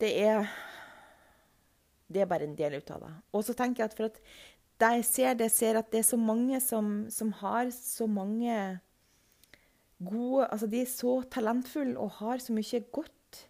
Det 0.00 0.10
er 0.26 0.48
Det 2.12 2.20
er 2.20 2.26
bare 2.28 2.44
en 2.44 2.56
del 2.56 2.76
ut 2.76 2.90
av 2.90 3.00
det. 3.00 3.14
Og 3.32 3.44
så 3.44 3.54
tenker 3.56 3.82
jeg 3.82 3.90
at 3.90 3.96
for 3.96 4.10
at 4.10 4.20
det 4.82 4.90
jeg 4.98 5.04
ser, 5.04 5.34
det 5.34 5.46
jeg 5.48 5.56
ser 5.56 5.78
at 5.78 5.90
det 5.90 6.00
er 6.02 6.08
så 6.08 6.16
mange 6.18 6.60
som, 6.60 7.06
som 7.10 7.30
har 7.32 7.70
så 7.70 8.06
mange 8.06 8.80
gode 10.04 10.48
Altså, 10.50 10.66
de 10.66 10.80
er 10.82 10.90
så 10.90 11.22
talentfulle 11.30 11.96
og 11.98 12.18
har 12.20 12.38
så 12.42 12.52
mye 12.52 12.80
godt. 12.92 13.48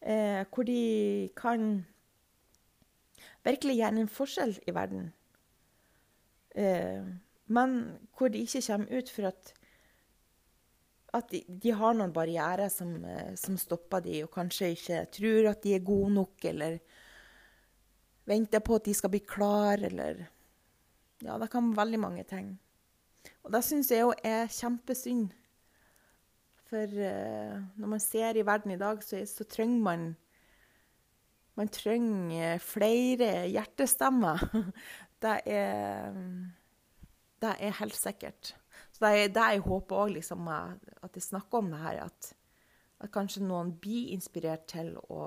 Eh, 0.00 0.44
hvor 0.54 0.64
de 0.64 1.28
kan 1.36 1.84
virkelig 3.46 3.78
gjøre 3.78 4.02
en 4.02 4.12
forskjell 4.12 4.54
i 4.68 4.74
verden. 4.76 5.10
Eh, 6.54 7.08
men 7.50 7.76
hvor 8.16 8.30
de 8.30 8.42
ikke 8.44 8.62
kommer 8.66 8.98
ut 8.98 9.10
for 9.10 9.28
at, 9.30 9.52
at 11.18 11.30
de, 11.32 11.42
de, 11.48 11.72
har 11.74 11.94
noen 11.98 12.14
barrierer 12.14 12.70
som, 12.72 12.92
eh, 13.04 13.34
som, 13.38 13.58
stopper 13.58 14.02
de, 14.04 14.22
og 14.24 14.32
kanskje 14.34 14.72
ikke 14.74 15.04
tror 15.18 15.50
at 15.52 15.62
de 15.64 15.74
er 15.74 15.86
gode 15.86 16.12
nok, 16.14 16.44
eller 16.52 16.78
venter 18.30 18.62
på 18.62 18.78
at 18.78 18.86
de 18.86 18.94
skal 18.94 19.14
bli 19.14 19.24
klar, 19.26 19.78
eller 19.78 20.26
Ja, 21.20 21.34
det 21.36 21.50
kan 21.52 21.74
veldig 21.76 21.98
mange 22.00 22.22
ting. 22.24 22.54
Og 23.44 23.52
det 23.52 23.60
syns 23.66 23.90
jeg 23.92 24.00
jo 24.00 24.14
er 24.24 24.46
kjempesynd. 24.48 25.34
For 26.70 26.86
eh, 26.86 27.58
når 27.76 27.90
man 27.92 28.00
ser 28.00 28.38
i 28.38 28.44
verden 28.46 28.72
i 28.72 28.78
dag, 28.80 29.02
så, 29.04 29.20
så 29.26 29.44
trenger 29.44 29.82
man 29.84 30.06
man 31.58 31.68
trenger 31.68 32.58
flere 32.62 33.46
hjertestemmer. 33.50 34.42
Det 35.20 35.34
er, 35.52 36.14
det 37.44 37.48
er 37.60 37.74
helt 37.76 37.92
sikkert. 37.92 38.54
Så 38.88 39.02
det 39.04 39.08
er 39.18 39.32
det 39.34 39.48
jeg 39.52 39.60
håper 39.66 39.98
òg, 40.00 40.14
liksom, 40.14 40.46
at 40.48 41.16
jeg 41.18 41.26
snakker 41.26 41.58
om 41.58 41.68
det 41.74 41.80
her. 41.82 41.98
At, 42.06 42.30
at, 43.00 43.10
kanskje 43.12 43.42
noen 43.44 43.74
blir 43.82 44.14
inspirert 44.14 44.64
til 44.72 44.94
å 45.12 45.26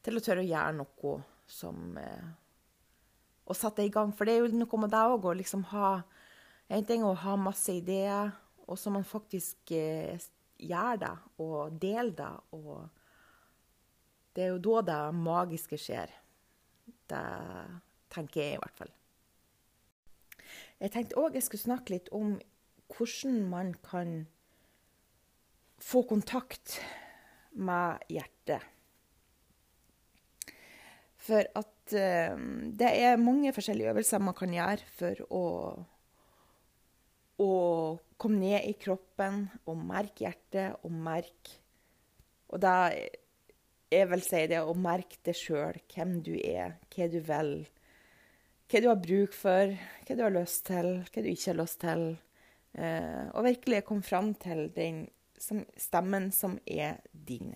til 0.00 0.16
å 0.16 0.22
tørre 0.24 0.46
å 0.46 0.48
gjøre 0.48 0.78
noe 0.78 1.14
som 1.44 1.98
eh, 2.00 2.28
Å 3.48 3.56
sette 3.56 3.84
i 3.84 3.92
gang. 3.92 4.14
For 4.16 4.24
det 4.24 4.38
er 4.38 4.46
jo 4.46 4.60
noe 4.62 4.80
med 4.80 4.92
det 4.92 5.04
òg 5.12 5.28
å 5.28 5.36
liksom 5.36 5.68
ha 5.74 5.98
En 6.68 6.84
ting 6.88 7.04
å 7.04 7.14
ha 7.16 7.36
masse 7.40 7.72
ideer, 7.72 8.32
og 8.68 8.76
så 8.76 8.92
man 8.92 9.04
faktisk 9.04 9.72
eh, 9.72 10.16
gjør 10.56 10.98
det 11.00 11.14
og 11.40 11.76
deler 11.80 12.16
det. 12.16 12.32
og 12.52 12.97
det 14.36 14.44
er 14.44 14.54
jo 14.54 14.60
da 14.62 14.82
det 14.86 15.00
magiske 15.18 15.78
skjer. 15.80 16.12
Det 17.08 17.24
tenker 18.12 18.42
jeg 18.42 18.56
i 18.56 18.62
hvert 18.62 18.80
fall. 18.82 18.92
Jeg 20.78 20.94
tenkte 20.94 21.18
òg 21.18 21.36
jeg 21.36 21.46
skulle 21.46 21.66
snakke 21.66 21.96
litt 21.96 22.10
om 22.14 22.36
hvordan 22.94 23.40
man 23.50 23.72
kan 23.84 24.26
få 25.82 26.02
kontakt 26.08 26.78
med 27.58 28.02
hjertet. 28.12 28.64
For 31.28 31.44
at 31.44 31.92
uh, 31.92 32.40
det 32.78 32.88
er 32.88 33.20
mange 33.20 33.52
forskjellige 33.52 33.92
øvelser 33.92 34.22
man 34.22 34.36
kan 34.38 34.54
gjøre 34.54 34.86
for 34.96 35.22
å, 35.34 35.44
å 37.42 37.52
komme 38.18 38.40
ned 38.40 38.70
i 38.70 38.76
kroppen 38.80 39.46
og 39.68 39.82
merke 39.82 40.24
hjertet 40.26 40.78
og 40.86 40.94
merke 40.94 41.58
Og 42.48 42.62
da 42.62 42.88
jeg 43.88 44.08
vil 44.10 44.22
si 44.24 44.44
det 44.50 44.60
å 44.60 44.76
merke 44.76 45.20
det 45.24 45.34
sjøl, 45.38 45.78
hvem 45.92 46.18
du 46.24 46.34
er, 46.36 46.76
hva 46.92 47.08
du 47.10 47.20
vil. 47.24 47.52
Hva 48.68 48.80
du 48.84 48.88
har 48.90 49.00
bruk 49.00 49.32
for, 49.32 49.72
hva 50.04 50.16
du 50.16 50.24
har 50.26 50.34
lyst 50.34 50.66
til, 50.68 50.90
hva 51.08 51.24
du 51.24 51.30
ikke 51.30 51.52
har 51.54 51.60
lyst 51.62 51.80
til. 51.80 52.02
Eh, 52.76 53.24
og 53.32 53.46
virkelig 53.46 53.86
komme 53.88 54.04
fram 54.04 54.34
til 54.36 54.66
den 54.76 55.06
som, 55.40 55.62
stemmen 55.80 56.28
som 56.34 56.58
er 56.68 57.00
din. 57.12 57.54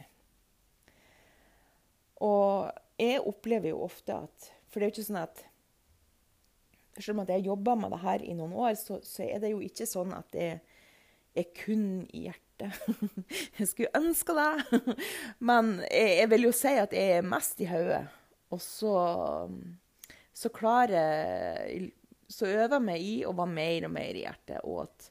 Og 2.23 2.71
jeg 3.01 3.23
opplever 3.27 3.73
jo 3.73 3.83
ofte 3.85 4.15
at 4.15 4.53
For 4.71 4.79
det 4.79 4.87
er 4.87 4.91
jo 4.91 4.95
ikke 4.95 5.09
sånn 5.09 5.23
at 5.25 5.41
Selv 6.97 7.17
om 7.17 7.23
jeg 7.25 7.41
har 7.41 7.49
jobba 7.51 7.75
med 7.77 7.93
det 7.93 7.99
her 8.03 8.23
i 8.25 8.35
noen 8.37 8.53
år, 8.53 8.75
så, 8.79 9.01
så, 9.03 9.25
er 9.25 9.41
det 9.43 9.51
jo 9.55 9.63
ikke 9.65 9.89
sånn 9.89 10.13
at 10.15 10.29
det 10.35 10.49
er 11.35 11.49
kun 11.57 11.87
i 12.13 12.27
hjertet. 12.27 12.43
Jeg 13.59 13.69
skulle 13.71 13.99
ønske 13.99 14.35
det. 14.37 14.83
Men 15.49 15.79
jeg, 15.91 16.29
vil 16.31 16.47
jo 16.47 16.53
si 16.55 16.75
at 16.79 16.93
jeg 16.95 17.17
er 17.19 17.27
mest 17.27 17.59
i 17.65 17.67
hodet. 17.67 18.05
Og 18.55 18.61
så, 18.63 18.93
så 20.37 20.51
klarer 20.55 21.73
Så 22.31 22.47
øver 22.47 22.77
jeg 22.77 22.85
meg 22.85 23.03
i 23.03 23.17
å 23.27 23.33
være 23.35 23.55
mer 23.57 23.89
og 23.89 23.95
mer 23.97 24.15
i 24.15 24.23
hjertet. 24.23 24.61
Og, 24.63 24.85
at, 24.85 25.09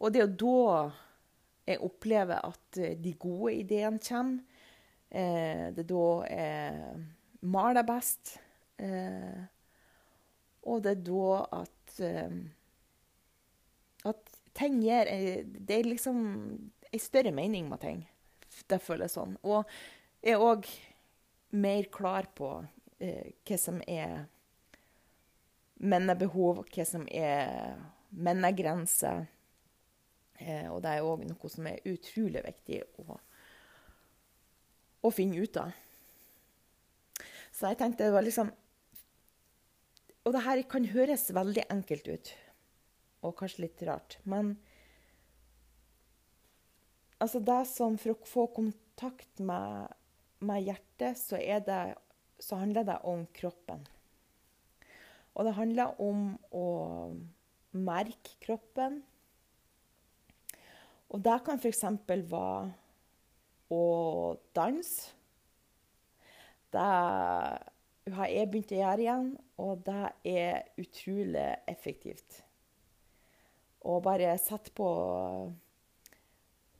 og 0.00 0.14
det 0.14 0.22
er 0.22 0.24
jo 0.24 0.38
da 0.46 0.70
jeg 1.66 1.82
opplever 1.82 2.46
at 2.46 2.80
de 3.02 3.12
gode 3.18 3.58
ideene 3.60 4.00
kommer. 4.00 4.40
Eh, 5.10 5.68
det 5.74 5.84
er 5.84 5.90
da 5.90 6.06
jeg 6.30 7.04
maler 7.46 7.86
best. 7.86 8.36
Eh, 8.78 9.42
og 10.66 10.82
det 10.84 10.96
er 10.96 11.02
da 11.06 11.26
eh, 11.40 11.60
at 11.62 12.00
ting 14.56 14.80
gir 14.82 15.08
Det 15.46 15.78
er 15.78 15.88
liksom 15.88 16.20
en 16.92 17.02
større 17.02 17.32
mening 17.34 17.68
med 17.68 17.80
ting. 17.82 18.04
Det 18.68 18.80
føles 18.82 19.16
sånn. 19.16 19.36
Og 19.44 19.66
jeg 20.24 20.36
er 20.36 20.42
òg 20.42 20.66
mer 21.56 21.88
klar 21.92 22.28
på 22.36 22.50
eh, 22.98 23.32
hva 23.46 23.58
som 23.60 23.80
er 23.86 24.24
mennebehov, 25.76 26.64
hva 26.72 26.86
som 26.88 27.04
er 27.12 27.76
mennegrenser. 28.10 29.26
Eh, 30.40 30.68
og 30.72 30.82
det 30.84 30.94
er 30.94 31.06
òg 31.06 31.24
noe 31.28 31.52
som 31.52 31.68
er 31.68 31.84
utrolig 31.88 32.42
viktig 32.44 32.82
å, 33.02 33.18
å, 35.00 35.12
finne 35.14 35.40
ut 35.40 35.60
av. 35.60 35.74
Så 37.52 37.70
jeg 37.70 37.80
tenkte 37.80 38.04
det 38.04 38.12
var 38.12 38.24
liksom 38.26 38.50
Og 40.26 40.32
det 40.34 40.42
her 40.44 40.60
kan 40.68 40.84
høres 40.90 41.30
veldig 41.32 41.62
enkelt 41.72 42.08
ut, 42.10 42.32
og 43.24 43.36
kanskje 43.38 43.66
litt 43.66 43.84
rart, 43.88 44.18
men 44.24 44.56
Altså 47.16 47.40
det 47.40 47.62
som 47.70 47.96
For 48.00 48.12
å 48.12 48.28
få 48.28 48.46
kontakt 48.56 49.40
med, 49.40 49.92
med 50.44 50.66
hjertet, 50.66 51.16
så, 51.16 51.38
det, 51.40 51.80
så, 52.40 52.58
handler 52.60 52.84
det 52.88 52.96
om 53.08 53.24
kroppen. 53.36 53.86
Og 55.36 55.48
det 55.48 55.56
handler 55.56 56.00
om 56.00 56.30
å 56.52 56.66
merke 57.76 58.36
kroppen. 58.40 59.02
Og 61.12 61.20
det 61.24 61.36
kan 61.44 61.60
f.eks. 61.60 61.84
være 62.08 62.72
å 63.72 63.82
danse. 64.56 65.12
Det 66.72 66.88
har 68.16 68.32
jeg 68.32 68.48
begynt 68.52 68.72
å 68.72 68.80
gjøre 68.80 69.04
igjen, 69.04 69.30
og 69.60 69.84
det 69.86 70.02
er 70.32 70.66
utrolig 70.80 71.46
effektivt. 71.68 72.45
Å 73.86 74.00
bare 74.02 74.34
sette 74.42 74.72
på 74.74 74.88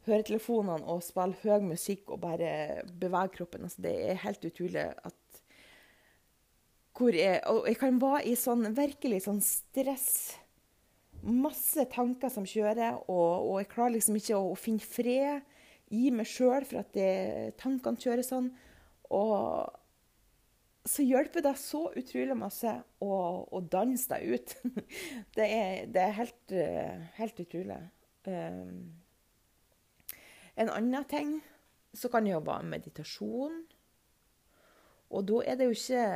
høretelefonene 0.07 0.87
og 0.91 1.05
spille 1.05 1.39
høy 1.43 1.63
musikk 1.67 2.11
og 2.15 2.23
bare 2.25 2.83
bevege 2.99 3.35
kroppen. 3.39 3.67
Altså, 3.67 3.85
det 3.87 3.95
er 4.11 4.25
helt 4.25 4.45
utrolig 4.47 4.89
at 4.91 5.23
hvor 6.97 7.13
jeg, 7.13 7.43
Og 7.53 7.67
jeg 7.69 7.77
kan 7.77 7.99
være 8.01 8.23
i 8.25 8.35
sånn 8.41 8.71
virkelig 8.73 9.27
sånn 9.27 9.43
stress. 9.45 10.39
Masse 11.21 11.85
tanker 11.93 12.31
som 12.33 12.47
kjører, 12.49 13.03
og, 13.05 13.51
og 13.51 13.59
jeg 13.61 13.69
klarer 13.69 13.97
liksom 13.99 14.17
ikke 14.17 14.39
å, 14.39 14.55
å 14.55 14.57
finne 14.57 14.81
fred 14.81 15.43
i 15.93 16.09
meg 16.15 16.29
sjøl 16.31 16.65
for 16.65 16.81
at 16.81 16.95
det, 16.97 17.57
tankene 17.61 18.01
kjører 18.01 18.25
sånn. 18.25 18.49
Og 19.13 19.77
så 20.87 21.03
hjelper 21.03 21.43
det 21.43 21.57
så 21.59 21.89
utrolig 21.99 22.37
masse 22.39 22.71
å, 23.03 23.17
å 23.47 23.61
danse 23.61 24.09
deg 24.13 24.37
ut. 24.37 24.55
det, 25.37 25.47
er, 25.47 25.87
det 25.91 26.03
er, 26.03 26.15
helt, 26.21 26.55
helt 27.19 27.43
utrolig. 27.43 27.81
Um, 28.27 28.95
en 30.57 30.73
annen 30.73 31.05
ting 31.11 31.37
så 31.97 32.11
kan 32.13 32.25
det 32.25 32.33
jo 32.35 32.45
være 32.47 32.71
meditasjon. 32.71 33.61
Og 35.11 35.29
da 35.29 35.43
er 35.47 35.61
det 35.61 35.71
jo 35.71 35.77
ikke 35.77 36.07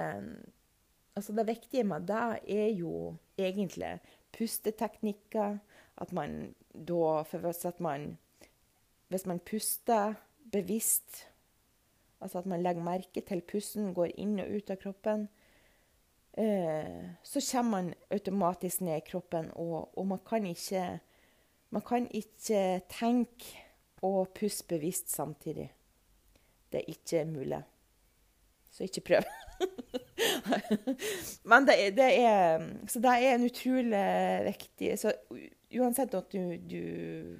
Altså, 1.18 1.32
det 1.34 1.48
viktige 1.48 1.84
med 1.84 2.06
det 2.06 2.38
er 2.48 2.68
jo 2.78 3.16
egentlig 3.36 3.98
pusteteknikker. 4.32 5.58
At 6.00 6.12
man 6.12 6.54
da 6.72 7.22
For 7.26 7.38
hvis 7.38 7.66
man 7.80 8.18
Hvis 9.08 9.26
man 9.26 9.40
puster 9.40 10.14
bevisst, 10.52 11.26
altså 12.20 12.40
at 12.40 12.48
man 12.50 12.62
legger 12.62 12.84
merke 12.84 13.22
til 13.26 13.42
pusten 13.48 13.94
går 13.96 14.12
inn 14.20 14.38
og 14.42 14.52
ut 14.52 14.70
av 14.70 14.78
kroppen, 14.82 15.26
eh, 16.38 17.08
så 17.22 17.42
kommer 17.50 17.70
man 17.70 17.94
automatisk 18.10 18.84
ned 18.86 19.00
i 19.00 19.08
kroppen, 19.10 19.50
og, 19.56 19.90
og 19.98 20.06
man 20.06 20.26
kan 20.26 20.46
ikke 20.46 21.00
Man 21.70 21.82
kan 21.86 22.08
ikke 22.10 22.80
tenke 22.90 23.60
og 24.02 24.32
puste 24.34 24.64
bevisst 24.66 25.12
samtidig. 25.12 25.68
Det 26.72 26.80
er 26.80 26.88
ikke 26.88 27.24
mulig. 27.24 27.62
Så 28.70 28.82
ikke 28.82 29.00
prøv. 29.00 29.22
Men 31.50 31.66
det 31.66 31.96
det 31.96 32.24
er, 32.24 32.68
Så 32.88 33.00
det 33.00 33.10
er 33.10 33.34
en 33.34 33.44
utrolig 33.44 34.44
viktig 34.46 34.98
Så 34.98 35.12
uansett 35.76 36.14
at 36.14 36.32
du, 36.32 36.56
du 36.56 37.38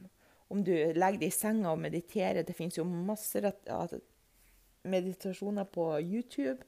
Om 0.50 0.64
du 0.64 0.72
legger 0.72 1.20
deg 1.20 1.30
i 1.30 1.34
senga 1.34 1.72
og 1.72 1.80
mediterer 1.80 2.42
Det 2.42 2.56
finnes 2.56 2.78
jo 2.78 2.84
masse 2.84 3.40
meditasjoner 4.82 5.64
på 5.64 5.90
YouTube 6.00 6.64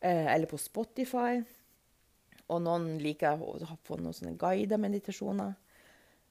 eh, 0.00 0.26
eller 0.34 0.46
på 0.46 0.58
Spotify. 0.60 1.42
Og 2.52 2.62
noen 2.62 2.98
liker 3.00 3.40
å 3.40 3.56
få 3.86 3.98
noen 4.00 4.16
sånne 4.16 4.36
guidede 4.38 4.80
meditasjoner. 4.82 5.54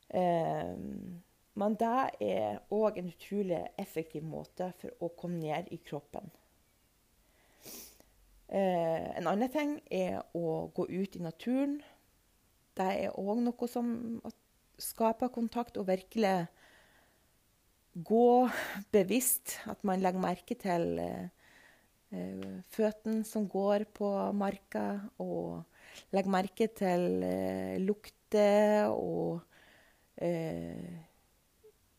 Eh, 0.09 0.75
men 1.61 1.75
det 1.79 1.95
er 2.23 2.61
òg 2.71 2.99
en 2.99 3.09
utrolig 3.11 3.59
effektiv 3.79 4.23
måte 4.23 4.71
for 4.79 5.03
å 5.03 5.11
komme 5.17 5.41
ned 5.41 5.71
i 5.75 5.81
kroppen. 5.83 6.29
Eh, 8.51 9.07
en 9.17 9.27
annen 9.31 9.51
ting 9.51 9.77
er 9.91 10.21
å 10.35 10.67
gå 10.75 10.87
ut 10.89 11.15
i 11.15 11.23
naturen. 11.23 11.79
Det 12.75 12.87
er 13.05 13.19
òg 13.19 13.43
noe 13.43 13.67
som 13.71 13.93
skaper 14.81 15.31
kontakt, 15.31 15.77
og 15.77 15.87
virkelig 15.87 16.47
gå 17.93 18.49
bevisst. 18.93 19.59
At 19.69 19.83
man 19.87 20.01
legger 20.03 20.23
merke 20.23 20.57
til 20.59 20.99
eh, 21.01 21.29
eh, 22.15 22.59
føttene 22.71 23.25
som 23.27 23.47
går 23.51 23.87
på 23.93 24.09
marka, 24.37 24.85
og 25.23 25.63
legger 26.15 26.35
merke 26.35 26.69
til 26.75 27.23
eh, 27.27 27.77
lukter 27.83 28.91
og 28.91 29.41
eh, 30.21 31.01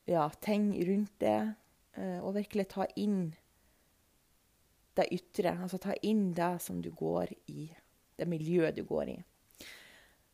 ja, 0.09 0.29
ting 0.41 0.73
rundt 0.89 1.17
det. 1.21 1.41
Eh, 1.97 2.19
og 2.21 2.37
virkelig 2.39 2.69
ta 2.73 2.87
inn 2.97 3.33
det 4.97 5.09
ytre. 5.13 5.57
Altså 5.63 5.81
ta 5.81 5.97
inn 6.05 6.31
det 6.37 6.55
som 6.65 6.81
du 6.85 6.91
går 6.97 7.33
i, 7.53 7.69
det 8.17 8.29
miljøet 8.29 8.77
du 8.77 8.85
går 8.89 9.13
i. 9.13 9.19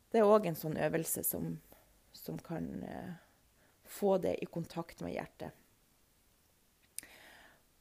Det 0.09 0.21
er 0.21 0.27
òg 0.27 0.47
en 0.49 0.57
sånn 0.57 0.77
øvelse 0.81 1.21
som, 1.23 1.51
som 2.17 2.39
kan 2.41 2.69
eh, 2.83 3.11
få 3.89 4.17
det 4.21 4.37
i 4.43 4.47
kontakt 4.49 5.01
med 5.05 5.15
hjertet. 5.15 5.55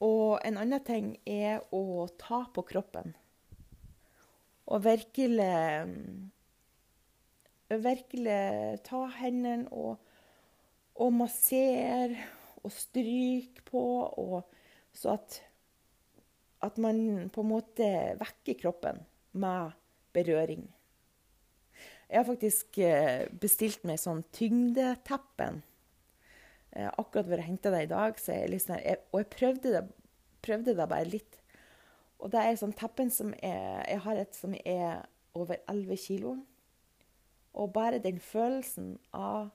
Og 0.04 0.38
en 0.46 0.58
annen 0.60 0.84
ting 0.86 1.12
er 1.26 1.64
å 1.74 2.06
ta 2.20 2.44
på 2.54 2.64
kroppen. 2.68 3.14
Og 4.68 4.84
virkelig 4.84 5.52
Virkelig 7.68 8.80
ta 8.86 9.02
hendene 9.18 9.68
og, 9.76 9.98
og 10.96 11.10
massere 11.12 12.16
og 12.62 12.72
stryke 12.72 13.60
på, 13.68 13.82
og, 14.08 14.54
så 14.96 15.18
at 15.18 15.36
at 16.64 16.78
man 16.78 17.28
på 17.30 17.44
en 17.44 17.52
måte 17.52 17.88
vekker 18.18 18.58
kroppen 18.58 19.02
med 19.38 19.76
berøring. 20.16 20.64
Jeg 22.08 22.18
har 22.18 22.26
faktisk 22.26 22.78
eh, 22.82 23.28
bestilt 23.40 23.84
meg 23.86 24.00
sånn 24.00 24.24
tyngdeteppen. 24.34 25.60
Har 26.78 26.94
akkurat 27.00 27.28
vært 27.30 27.42
og 27.44 27.48
henta 27.48 27.72
det 27.74 27.82
i 27.84 27.90
dag, 27.90 28.20
jeg 28.26 28.50
liksom, 28.52 28.78
jeg, 28.84 29.02
og 29.12 29.20
jeg 29.22 29.30
prøvde 29.34 29.74
det, 29.74 29.84
prøvde 30.46 30.74
det, 30.74 30.88
bare 30.88 31.08
litt. 31.08 31.40
Og 32.18 32.32
det 32.32 32.42
er 32.42 32.58
sånn 32.58 32.74
teppen 32.74 33.10
som 33.14 33.30
er 33.42 33.84
Jeg 33.86 34.00
har 34.04 34.18
et 34.18 34.34
som 34.34 34.54
er 34.64 35.04
over 35.38 35.60
11 35.70 36.00
kilo. 36.02 36.34
Og 37.58 37.72
bare 37.74 38.02
den 38.02 38.18
følelsen 38.22 38.96
av 39.14 39.50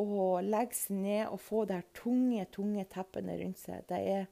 å 0.00 0.40
legge 0.40 0.76
seg 0.76 0.96
ned 1.02 1.26
og 1.28 1.40
få 1.40 1.64
de 1.68 1.76
her 1.78 1.88
tunge, 1.96 2.44
tunge 2.52 2.84
teppene 2.90 3.36
rundt 3.40 3.60
seg, 3.60 3.84
det 3.88 4.00
er 4.14 4.30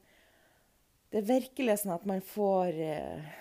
det 1.11 1.19
er 1.19 1.27
virkelig 1.27 1.81
sånn 1.81 1.95
at 1.97 2.05
man 2.07 2.21
får 2.23 2.77
eh, 2.79 3.31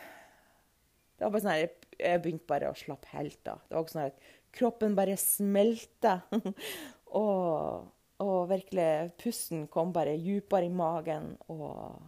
Det 1.15 1.23
var 1.23 1.31
bare 1.31 1.43
sånn 1.45 1.53
at 1.55 1.85
Jeg 2.01 2.23
begynte 2.25 2.51
bare 2.51 2.71
å 2.73 2.79
slappe 2.79 3.13
helt 3.13 3.51
av. 3.51 3.61
Det 3.69 3.77
var 3.77 3.93
sånn 3.93 4.09
at 4.09 4.31
kroppen 4.57 4.97
bare 4.99 5.15
smelta. 5.21 6.17
og, 7.17 7.91
og, 8.23 8.37
virkelig 8.51 9.13
pusten 9.21 9.67
kom 9.73 9.93
bare 9.93 10.19
dypere 10.21 10.69
i 10.69 10.73
magen. 10.73 11.33
Og, 11.53 12.03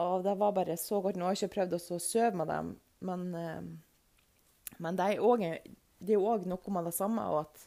og 0.00 0.24
det 0.24 0.36
var 0.38 0.56
bare 0.56 0.76
så 0.80 1.00
godt. 1.02 1.18
Nå 1.18 1.26
har 1.26 1.36
jeg 1.36 1.48
ikke 1.48 1.56
prøvd 1.60 1.78
å 1.78 2.00
sove 2.00 2.32
med 2.40 2.50
dem, 2.52 2.74
men, 3.06 3.24
eh, 3.34 4.76
men 4.78 4.98
det 4.98 5.06
er 5.06 5.16
jo 5.18 6.20
òg 6.30 6.46
noe 6.48 6.76
med 6.76 6.90
det 6.90 6.96
samme, 6.96 7.24
og 7.32 7.42
at, 7.44 7.64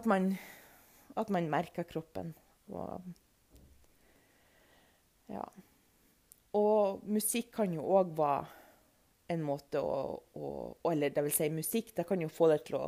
at, 0.00 0.06
man, 0.10 0.32
at 1.16 1.32
man 1.34 1.50
merker 1.50 1.88
kroppen. 1.88 2.34
Og, 2.68 3.02
ja. 5.32 5.44
Og 6.56 7.04
musikk 7.08 7.52
kan 7.58 7.74
jo 7.74 7.84
òg 7.98 8.14
være 8.16 8.46
en 9.28 9.42
måte 9.44 9.80
å, 9.84 10.22
å, 10.40 10.50
Eller 10.88 11.12
det 11.12 11.24
vil 11.26 11.34
si, 11.34 11.50
musikk 11.52 11.92
det 11.96 12.06
kan 12.08 12.20
jo 12.22 12.30
få 12.32 12.48
deg 12.52 12.64
til 12.64 12.78
å, 12.80 12.86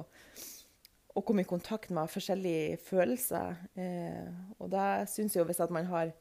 å 1.21 1.27
komme 1.27 1.45
i 1.45 1.49
kontakt 1.49 1.93
med 1.95 2.11
forskjellige 2.11 2.81
følelser. 2.87 3.57
Eh, 3.79 4.27
og 4.59 4.71
da 4.73 5.05
syns 5.11 5.37
jeg 5.37 5.43
jo 5.43 5.49
hvis 5.49 5.63
at 5.63 5.73
man 5.75 5.89
har 5.91 6.13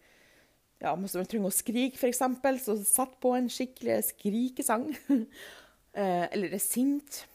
ja, 0.80 0.94
Hvis 0.96 1.18
man 1.18 1.28
trenger 1.28 1.50
å 1.50 1.52
skrike, 1.52 2.00
f.eks., 2.00 2.22
så 2.64 2.78
sett 2.88 3.18
på 3.20 3.34
en 3.36 3.50
skikkelig 3.52 3.98
skrikesang. 4.14 4.86
eh, 6.00 6.26
eller 6.32 6.56
er 6.56 6.64
sint. 6.64 7.26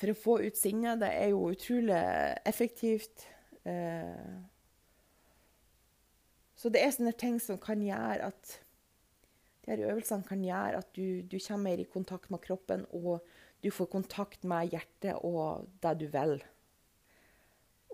For 0.00 0.08
å 0.08 0.16
få 0.16 0.38
ut 0.46 0.56
sinnet. 0.56 1.02
Det 1.02 1.10
er 1.12 1.34
jo 1.34 1.50
utrolig 1.52 1.98
effektivt. 2.48 3.26
Eh, 3.68 4.38
så 6.56 6.72
det 6.72 6.80
er 6.80 6.94
sånne 6.96 7.12
ting 7.20 7.36
som 7.42 7.60
kan 7.60 7.84
gjøre 7.84 8.30
at 8.30 8.56
de 9.66 9.74
her 9.74 9.84
øvelsene 9.90 10.24
kan 10.24 10.44
gjøre 10.44 10.80
at 10.80 10.88
du, 10.96 11.20
du 11.26 11.36
kommer 11.42 11.72
mer 11.72 11.82
i 11.82 11.90
kontakt 11.90 12.30
med 12.30 12.40
kroppen, 12.44 12.86
og 12.94 13.18
du 13.64 13.70
får 13.72 13.88
kontakt 13.90 14.44
med 14.46 14.72
hjertet 14.74 15.16
og 15.24 15.66
det 15.82 15.94
du 16.00 16.06
vil. 16.12 16.36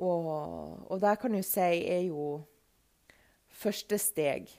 Og, 0.02 0.26
og 0.90 1.00
det 1.02 1.14
kan 1.20 1.34
du 1.34 1.42
si 1.46 1.68
er 1.86 2.06
jo 2.08 2.42
første 3.52 3.98
steg 4.00 4.50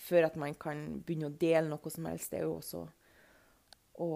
før 0.00 0.30
at 0.30 0.38
man 0.40 0.54
kan 0.56 1.02
begynne 1.04 1.28
å 1.28 1.36
dele 1.36 1.68
noe 1.68 1.92
som 1.92 2.08
helst. 2.08 2.32
Det 2.32 2.40
er 2.40 2.48
jo 2.48 2.56
også 2.56 2.86
å, 4.00 4.10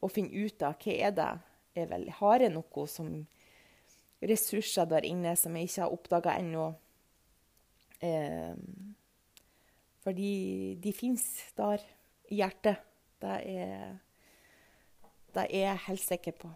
å 0.00 0.10
finne 0.12 0.32
ut 0.32 0.64
av 0.64 0.78
hva 0.80 0.96
er 0.96 1.14
det 1.16 1.32
er 1.76 1.90
vel, 1.90 2.08
Har 2.16 2.40
jeg 2.40 2.54
noe 2.54 2.86
som 2.88 3.10
ressurser 4.24 4.88
der 4.88 5.04
inne 5.04 5.34
som 5.36 5.56
jeg 5.58 5.68
ikke 5.68 5.82
har 5.84 5.92
oppdaga 5.92 6.36
ennå? 6.40 6.70
Eh, 8.00 8.56
fordi 10.06 10.32
de 10.80 10.92
fins 10.96 11.26
der 11.58 11.82
i 12.30 12.40
hjertet. 12.40 12.80
Det 13.20 13.36
er, 13.48 13.96
det 15.36 15.48
er 15.50 15.68
jeg 15.68 15.84
helt 15.86 16.02
sikker 16.02 16.36
på. 16.40 16.50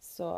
Så, 0.00 0.28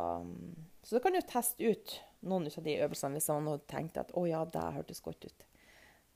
så 0.83 0.97
da 0.97 1.03
kan 1.03 1.15
du 1.15 1.23
teste 1.27 1.71
ut 1.71 1.95
noen 2.27 2.47
av 2.51 2.67
de 2.67 2.79
øvelsene 2.83 3.19
hvis 3.19 3.31
man 3.31 3.51
hadde 3.51 3.71
tenkt 3.71 3.99
at 3.99 4.13
å 4.19 4.27
ja, 4.29 4.43
det 4.47 4.63
hørtes 4.77 5.03
godt 5.05 5.27
ut. 5.27 5.47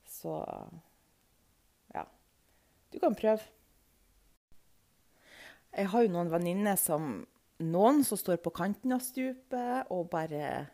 Så 0.07 0.35
ja. 1.95 2.03
Du 2.91 2.99
kan 3.03 3.15
prøve. 3.15 3.43
Jeg 5.77 5.91
har 5.91 6.05
jo 6.05 6.13
noen 6.13 6.31
venninner 6.31 6.79
som 6.79 7.25
Noen 7.57 8.03
som 8.05 8.19
står 8.21 8.37
på 8.45 8.51
kanten 8.53 8.91
av 8.93 8.99
stupet 9.01 9.87
og 9.89 10.11
bare 10.11 10.67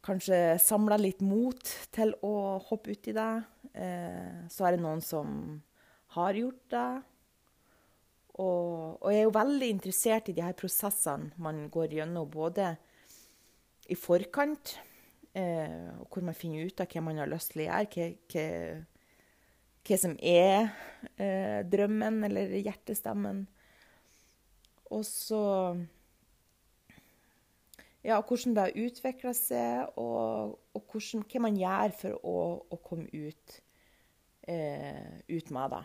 kanskje 0.00 0.56
samler 0.64 0.96
litt 0.96 1.20
mot 1.20 1.60
til 1.92 2.14
å 2.24 2.56
hoppe 2.70 2.94
uti 2.96 3.12
det. 3.12 3.32
Eh, 3.76 4.38
så 4.48 4.64
er 4.64 4.78
det 4.78 4.80
noen 4.80 5.02
som 5.04 5.60
har 6.16 6.38
gjort 6.40 6.62
det. 6.72 6.86
Og, 8.40 8.96
og, 9.02 9.08
jeg 9.12 9.20
er 9.20 9.26
jo 9.26 9.34
veldig 9.36 9.68
interessert 9.74 10.30
i 10.30 10.36
de 10.36 10.44
her 10.44 10.56
prosessene 10.56 11.34
man 11.42 11.66
går 11.72 11.98
gjennom, 11.98 12.28
både 12.30 12.72
i 13.90 13.96
forkant, 13.98 14.78
eh, 15.36 15.90
hvor 16.08 16.24
man 16.24 16.38
finner 16.38 16.70
ut 16.70 16.80
av 16.80 16.88
hva 16.88 17.04
man 17.04 17.20
har 17.20 17.30
lyst 17.30 17.52
til 17.52 17.64
å 17.64 17.68
gjøre, 17.68 17.90
hva, 17.92 18.08
hva, 18.32 18.46
hva 19.90 20.00
som 20.04 20.16
er 20.16 20.70
eh, 21.16 21.60
drømmen 21.68 22.20
eller 22.30 22.54
hjertestemmen. 22.62 23.44
Og 24.90 25.04
så 25.06 25.42
ja, 28.04 28.16
hvordan 28.16 28.54
det 28.56 28.64
har 28.64 28.78
utvikla 28.86 29.32
seg, 29.36 29.92
og, 30.00 30.56
og 30.72 30.84
hvordan, 30.88 31.26
hva 31.28 31.44
man 31.44 31.58
gjør 31.60 31.94
for 31.98 32.16
å, 32.24 32.36
å 32.72 32.80
komme 32.84 33.10
ut, 33.12 33.60
eh, 34.48 35.20
ut, 35.28 35.52
med 35.52 35.74
det. 35.74 35.84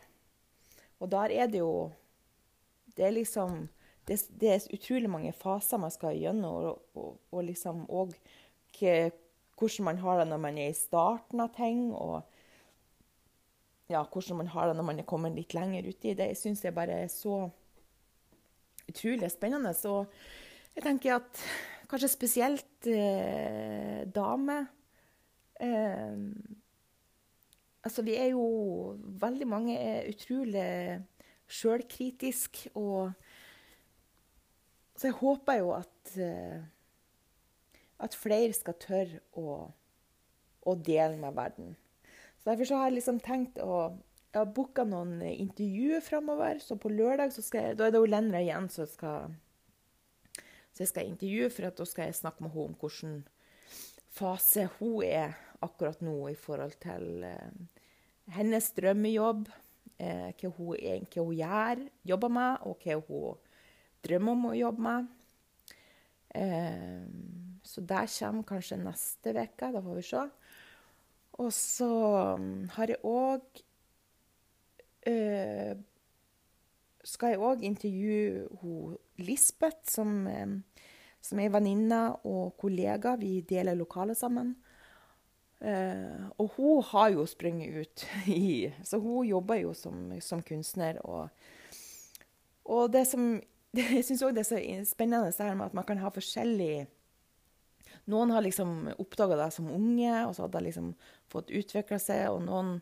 Og 1.03 1.11
der 1.11 1.33
er 1.35 1.51
det 1.51 1.59
jo 1.59 1.73
Det 2.95 3.05
er 3.05 3.15
liksom 3.15 3.65
det, 4.07 4.19
det, 4.39 4.49
er 4.49 4.65
utrolig 4.73 5.09
mange 5.09 5.33
faser 5.33 5.81
man 5.81 5.93
skal 5.93 6.17
gjennom, 6.17 6.55
og, 6.69 6.81
og, 6.95 7.19
og 7.31 7.45
liksom 7.47 7.85
òg 7.89 8.13
hvordan 8.75 9.85
man 9.87 9.99
har 10.03 10.19
det 10.19 10.27
når 10.29 10.41
man 10.43 10.57
er 10.59 10.69
i 10.69 10.77
starten 10.77 11.39
av 11.39 11.53
ting, 11.55 11.93
og 11.95 12.23
ja, 13.89 14.01
hvordan 14.03 14.41
man 14.41 14.49
har 14.51 14.67
det 14.67 14.75
når 14.77 14.87
man 14.89 14.99
er 14.99 15.07
kommet 15.07 15.35
litt 15.37 15.53
lenger 15.55 15.87
uti. 15.87 16.13
Det 16.17 16.33
syns 16.37 16.63
jeg 16.65 16.75
bare 16.75 17.05
er 17.05 17.11
så 17.11 17.45
utrolig 18.89 19.31
spennende. 19.31 19.73
Så 19.73 20.03
jeg 20.75 20.83
tenker 20.83 21.19
at 21.19 21.41
kanskje 21.89 22.11
spesielt 22.11 22.89
eh, 22.89 24.03
damer 24.15 24.67
eh, 25.61 26.19
Altså, 27.85 28.01
vi 28.01 28.15
er 28.17 28.31
jo 28.33 28.95
Veldig 29.21 29.45
mange 29.47 29.75
er 29.77 30.07
utrolig 30.09 30.63
sjølkritiske 31.47 32.73
og 32.75 33.13
Så 34.95 35.09
jeg 35.09 35.17
håper 35.19 35.57
jo 35.59 35.73
at 35.75 36.17
eh, 36.23 36.63
at 37.99 38.15
flere 38.15 38.53
skal 38.55 38.77
tørre 38.79 39.21
å, 39.39 39.55
å 40.63 40.75
dele 40.75 41.17
med 41.19 41.35
verden. 41.35 41.73
Så 42.39 42.51
Derfor 42.51 42.69
så 42.69 42.79
har 42.79 42.89
jeg 42.89 42.99
liksom 42.99 43.21
tenkt 43.23 43.61
å 43.63 43.95
Jeg 44.35 44.41
har 44.41 44.51
booka 44.51 44.83
noen 44.83 45.21
intervjuer 45.23 46.01
framover. 46.03 46.57
Så 46.59 46.75
på 46.75 46.89
lørdag 46.91 47.31
så 47.31 47.39
jeg, 47.55 47.77
da 47.79 47.85
er 47.87 47.93
det 47.95 48.01
Lendra 48.11 48.41
igjen 48.43 48.67
som 48.67 48.87
skal 48.91 49.29
så 50.75 50.83
jeg 50.83 50.89
skal 50.89 51.07
intervjue, 51.07 51.47
for 51.55 51.71
da 51.71 51.85
skal 51.87 52.09
jeg 52.09 52.17
snakke 52.17 52.43
med 52.43 52.51
henne 52.51 52.65
om 52.67 52.73
hvilken 52.81 53.13
fase 54.11 54.65
hun 54.75 55.05
er 55.07 55.37
akkurat 55.63 56.01
nå 56.03 56.17
i 56.33 56.35
forhold 56.35 56.75
til 56.83 57.23
eh, 57.23 57.53
hennes 58.35 58.67
drømmejobb. 58.75 59.47
Eh, 59.95 60.31
hva, 60.35 60.51
hun, 60.57 60.75
hva 61.07 61.23
hun 61.23 61.35
gjør, 61.39 61.83
jobber 62.03 62.33
med, 62.35 62.65
og 62.67 62.81
hva 62.83 62.97
hun 63.07 63.37
drømmer 64.05 64.35
om 64.35 64.49
å 64.49 64.57
jobbe 64.57 64.85
med. 64.85 65.07
Eh, 66.35 67.05
så 67.65 67.81
det 67.81 68.03
kommer 68.11 68.47
kanskje 68.47 68.81
neste 68.81 69.33
uke. 69.33 69.71
Da 69.71 69.81
får 69.81 69.99
vi 69.99 70.05
se. 70.05 70.25
Og 71.45 71.51
så 71.53 71.91
mm, 72.39 72.69
har 72.75 72.91
jeg 72.93 73.01
òg 73.03 73.63
øh, 75.11 75.73
Skal 77.03 77.33
jeg 77.33 77.41
òg 77.43 77.65
intervjue 77.67 78.45
hun 78.61 78.95
Lisbeth, 79.19 79.83
som, 79.91 80.27
øh, 80.27 80.61
som 81.21 81.39
er 81.39 81.51
venninne 81.51 82.01
og 82.23 82.55
kollega. 82.57 83.15
Vi 83.19 83.41
deler 83.41 83.75
lokalet 83.75 84.17
sammen. 84.17 84.55
Uh, 85.65 86.27
og 86.37 86.51
hun 86.57 86.83
har 86.91 87.09
jo 87.15 87.23
sprunget 87.25 87.73
ut 87.73 88.03
i 88.29 88.69
Så 88.85 88.99
hun 89.01 89.25
jobber 89.25 89.63
jo 89.63 89.73
som, 89.73 90.11
som 90.21 90.43
kunstner. 90.45 90.99
Og, 91.01 91.29
og 92.65 92.91
det 92.93 93.07
som 93.09 93.35
Jeg 93.75 94.05
syns 94.07 94.21
òg 94.23 94.35
det 94.37 94.45
er 94.45 94.51
så 94.53 94.59
spennende 94.87 95.31
det 95.31 95.41
her 95.41 95.57
med 95.57 95.71
at 95.71 95.73
man 95.75 95.87
kan 95.87 95.99
ha 95.99 96.11
forskjellig 96.13 96.85
noen 98.05 98.31
har 98.31 98.43
liksom 98.45 98.91
oppdaga 99.01 99.37
det 99.39 99.51
som 99.55 99.69
unge, 99.71 100.13
og 100.27 100.35
så 100.35 100.45
hadde 100.45 100.59
de 100.59 100.67
liksom 100.67 100.91
fått 101.31 101.49
utvikla 101.49 101.97
seg. 102.01 102.27
Og 102.33 102.43
noen 102.45 102.75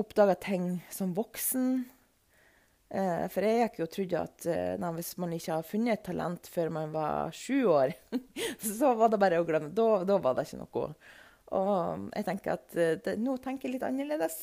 oppdaga 0.00 0.34
ting 0.42 0.80
som 0.90 1.14
voksen. 1.14 1.84
Eh, 2.88 3.26
for 3.32 3.46
jeg 3.46 3.62
gikk 3.62 3.78
jo 3.80 3.86
og 3.86 3.92
trodde 3.94 4.24
at 4.28 4.48
eh, 4.50 4.74
nei, 4.78 4.90
hvis 4.98 5.14
man 5.18 5.32
ikke 5.34 5.58
har 5.58 5.66
funnet 5.66 5.96
et 5.96 6.04
talent 6.06 6.50
før 6.50 6.70
man 6.74 6.92
var 6.94 7.34
sju 7.34 7.66
år, 7.70 7.94
så 8.78 8.92
var 8.98 9.10
det 9.12 9.22
bare 9.22 9.40
å 9.42 9.46
glemme. 9.46 9.72
Da, 9.74 10.02
da 10.06 10.18
var 10.22 10.36
det 10.36 10.46
ikke 10.48 10.60
noe. 10.64 10.90
Og 11.54 12.08
jeg 12.10 12.26
tenker 12.26 12.56
at 12.56 12.74
eh, 12.74 12.96
det, 13.02 13.16
nå 13.22 13.36
tenker 13.42 13.68
jeg 13.68 13.76
litt 13.76 13.86
annerledes. 13.86 14.40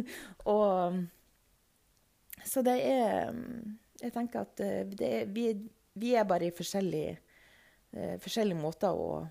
og 0.54 1.02
Så 2.44 2.62
det 2.64 2.76
er 2.80 3.34
Jeg 4.00 4.12
tenker 4.12 4.44
at 4.44 4.60
eh, 4.64 4.84
er, 5.00 5.26
vi, 5.32 5.50
vi, 5.94 6.14
er 6.14 6.28
bare 6.28 6.48
i 6.48 6.54
forskjellige 6.54 7.16
uh, 7.96 8.16
forskjellige 8.20 8.60
måter 8.60 8.92
å, 8.92 9.24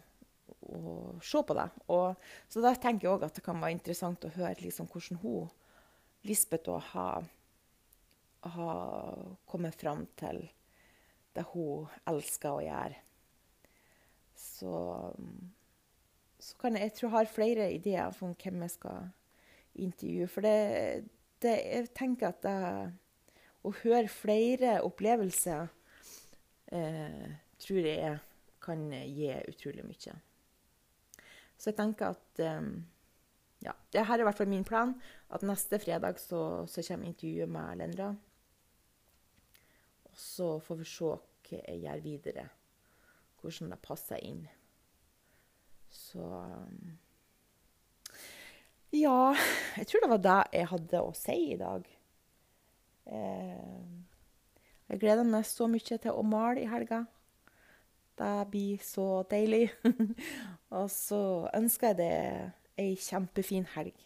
å, 0.65 0.79
se 1.21 1.41
på 1.45 1.53
det. 1.57 1.67
Og, 1.93 2.15
så 2.49 2.63
da 2.63 2.73
tenker 2.73 3.07
jeg 3.07 3.13
òg 3.13 3.27
at 3.27 3.38
det 3.38 3.45
kan 3.45 3.61
være 3.61 3.77
interessant 3.77 4.25
å 4.25 4.33
høre 4.33 4.57
liksom, 4.61 4.89
hvordan 4.89 5.21
hun, 5.21 5.51
Lisbeth, 6.25 6.73
har, 6.89 7.27
ha 8.55 8.71
kommet 9.45 9.77
fram 9.77 10.07
til 10.17 10.41
det 11.35 11.45
hun 11.51 11.85
elsker 12.09 12.57
å 12.57 12.63
gjøre. 12.65 13.01
Så, 14.35 14.73
så 16.45 16.58
kan 16.62 16.75
jeg, 16.77 16.89
jeg 16.89 16.93
tror 16.97 17.08
jeg 17.10 17.15
har 17.15 17.31
flere 17.31 17.71
ideer 17.73 18.19
om 18.21 18.34
hvem 18.38 18.62
jeg 18.65 18.73
skal 18.75 19.08
intervjue. 19.81 20.27
For 20.29 20.45
det, 20.45 21.08
det 21.41 21.55
jeg 21.58 21.89
tenker 21.97 22.29
at 22.29 22.43
det, 22.45 22.58
å 23.65 23.71
høre 23.81 24.12
flere 24.12 24.75
opplevelser 24.86 25.65
eh, 26.69 27.31
tror 27.65 27.88
jeg 27.89 28.19
kan 28.62 28.84
gi 28.93 29.31
utrolig 29.49 29.86
mye. 29.88 30.13
Så 31.58 31.71
jeg 31.71 31.77
tenker 31.79 32.13
at 32.13 32.43
eh, 32.43 32.67
ja, 33.65 33.73
det 33.93 34.03
her 34.05 34.19
er 34.19 34.25
i 34.25 34.27
hvert 34.27 34.38
fall 34.38 34.51
min 34.51 34.67
plan. 34.67 34.93
At 35.34 35.45
neste 35.47 35.79
fredag 35.81 36.19
så, 36.21 36.65
så 36.69 36.84
kommer 36.86 37.10
intervjuet 37.10 37.49
med 37.49 37.81
Lendra. 37.81 38.12
Og 40.12 40.21
så 40.21 40.51
får 40.62 40.79
vi 40.84 40.88
se 40.91 41.10
hva 41.10 41.63
jeg 41.63 41.81
gjør 41.88 42.05
videre. 42.05 42.45
Hvordan 43.41 43.73
det 43.73 43.81
passer 43.81 44.21
inn. 44.21 44.45
Så 45.95 46.21
um, 46.21 46.97
Ja, 48.95 49.36
jeg 49.77 49.88
tror 49.88 50.03
det 50.03 50.12
var 50.12 50.23
det 50.23 50.39
jeg 50.60 50.71
hadde 50.71 51.03
å 51.03 51.12
si 51.17 51.38
i 51.53 51.60
dag. 51.60 51.88
Eh, 53.05 53.84
jeg 54.89 55.01
gleder 55.01 55.27
meg 55.27 55.47
så 55.49 55.67
mye 55.67 55.97
til 55.99 56.12
å 56.13 56.23
male 56.25 56.63
i 56.63 56.69
helga. 56.69 57.03
Det 58.15 58.34
blir 58.51 58.84
så 58.86 59.25
deilig. 59.29 59.67
og 60.77 60.88
så 60.93 61.21
ønsker 61.58 61.91
jeg 61.91 61.99
deg 61.99 62.86
ei 62.86 62.95
kjempefin 62.99 63.67
helg. 63.75 64.05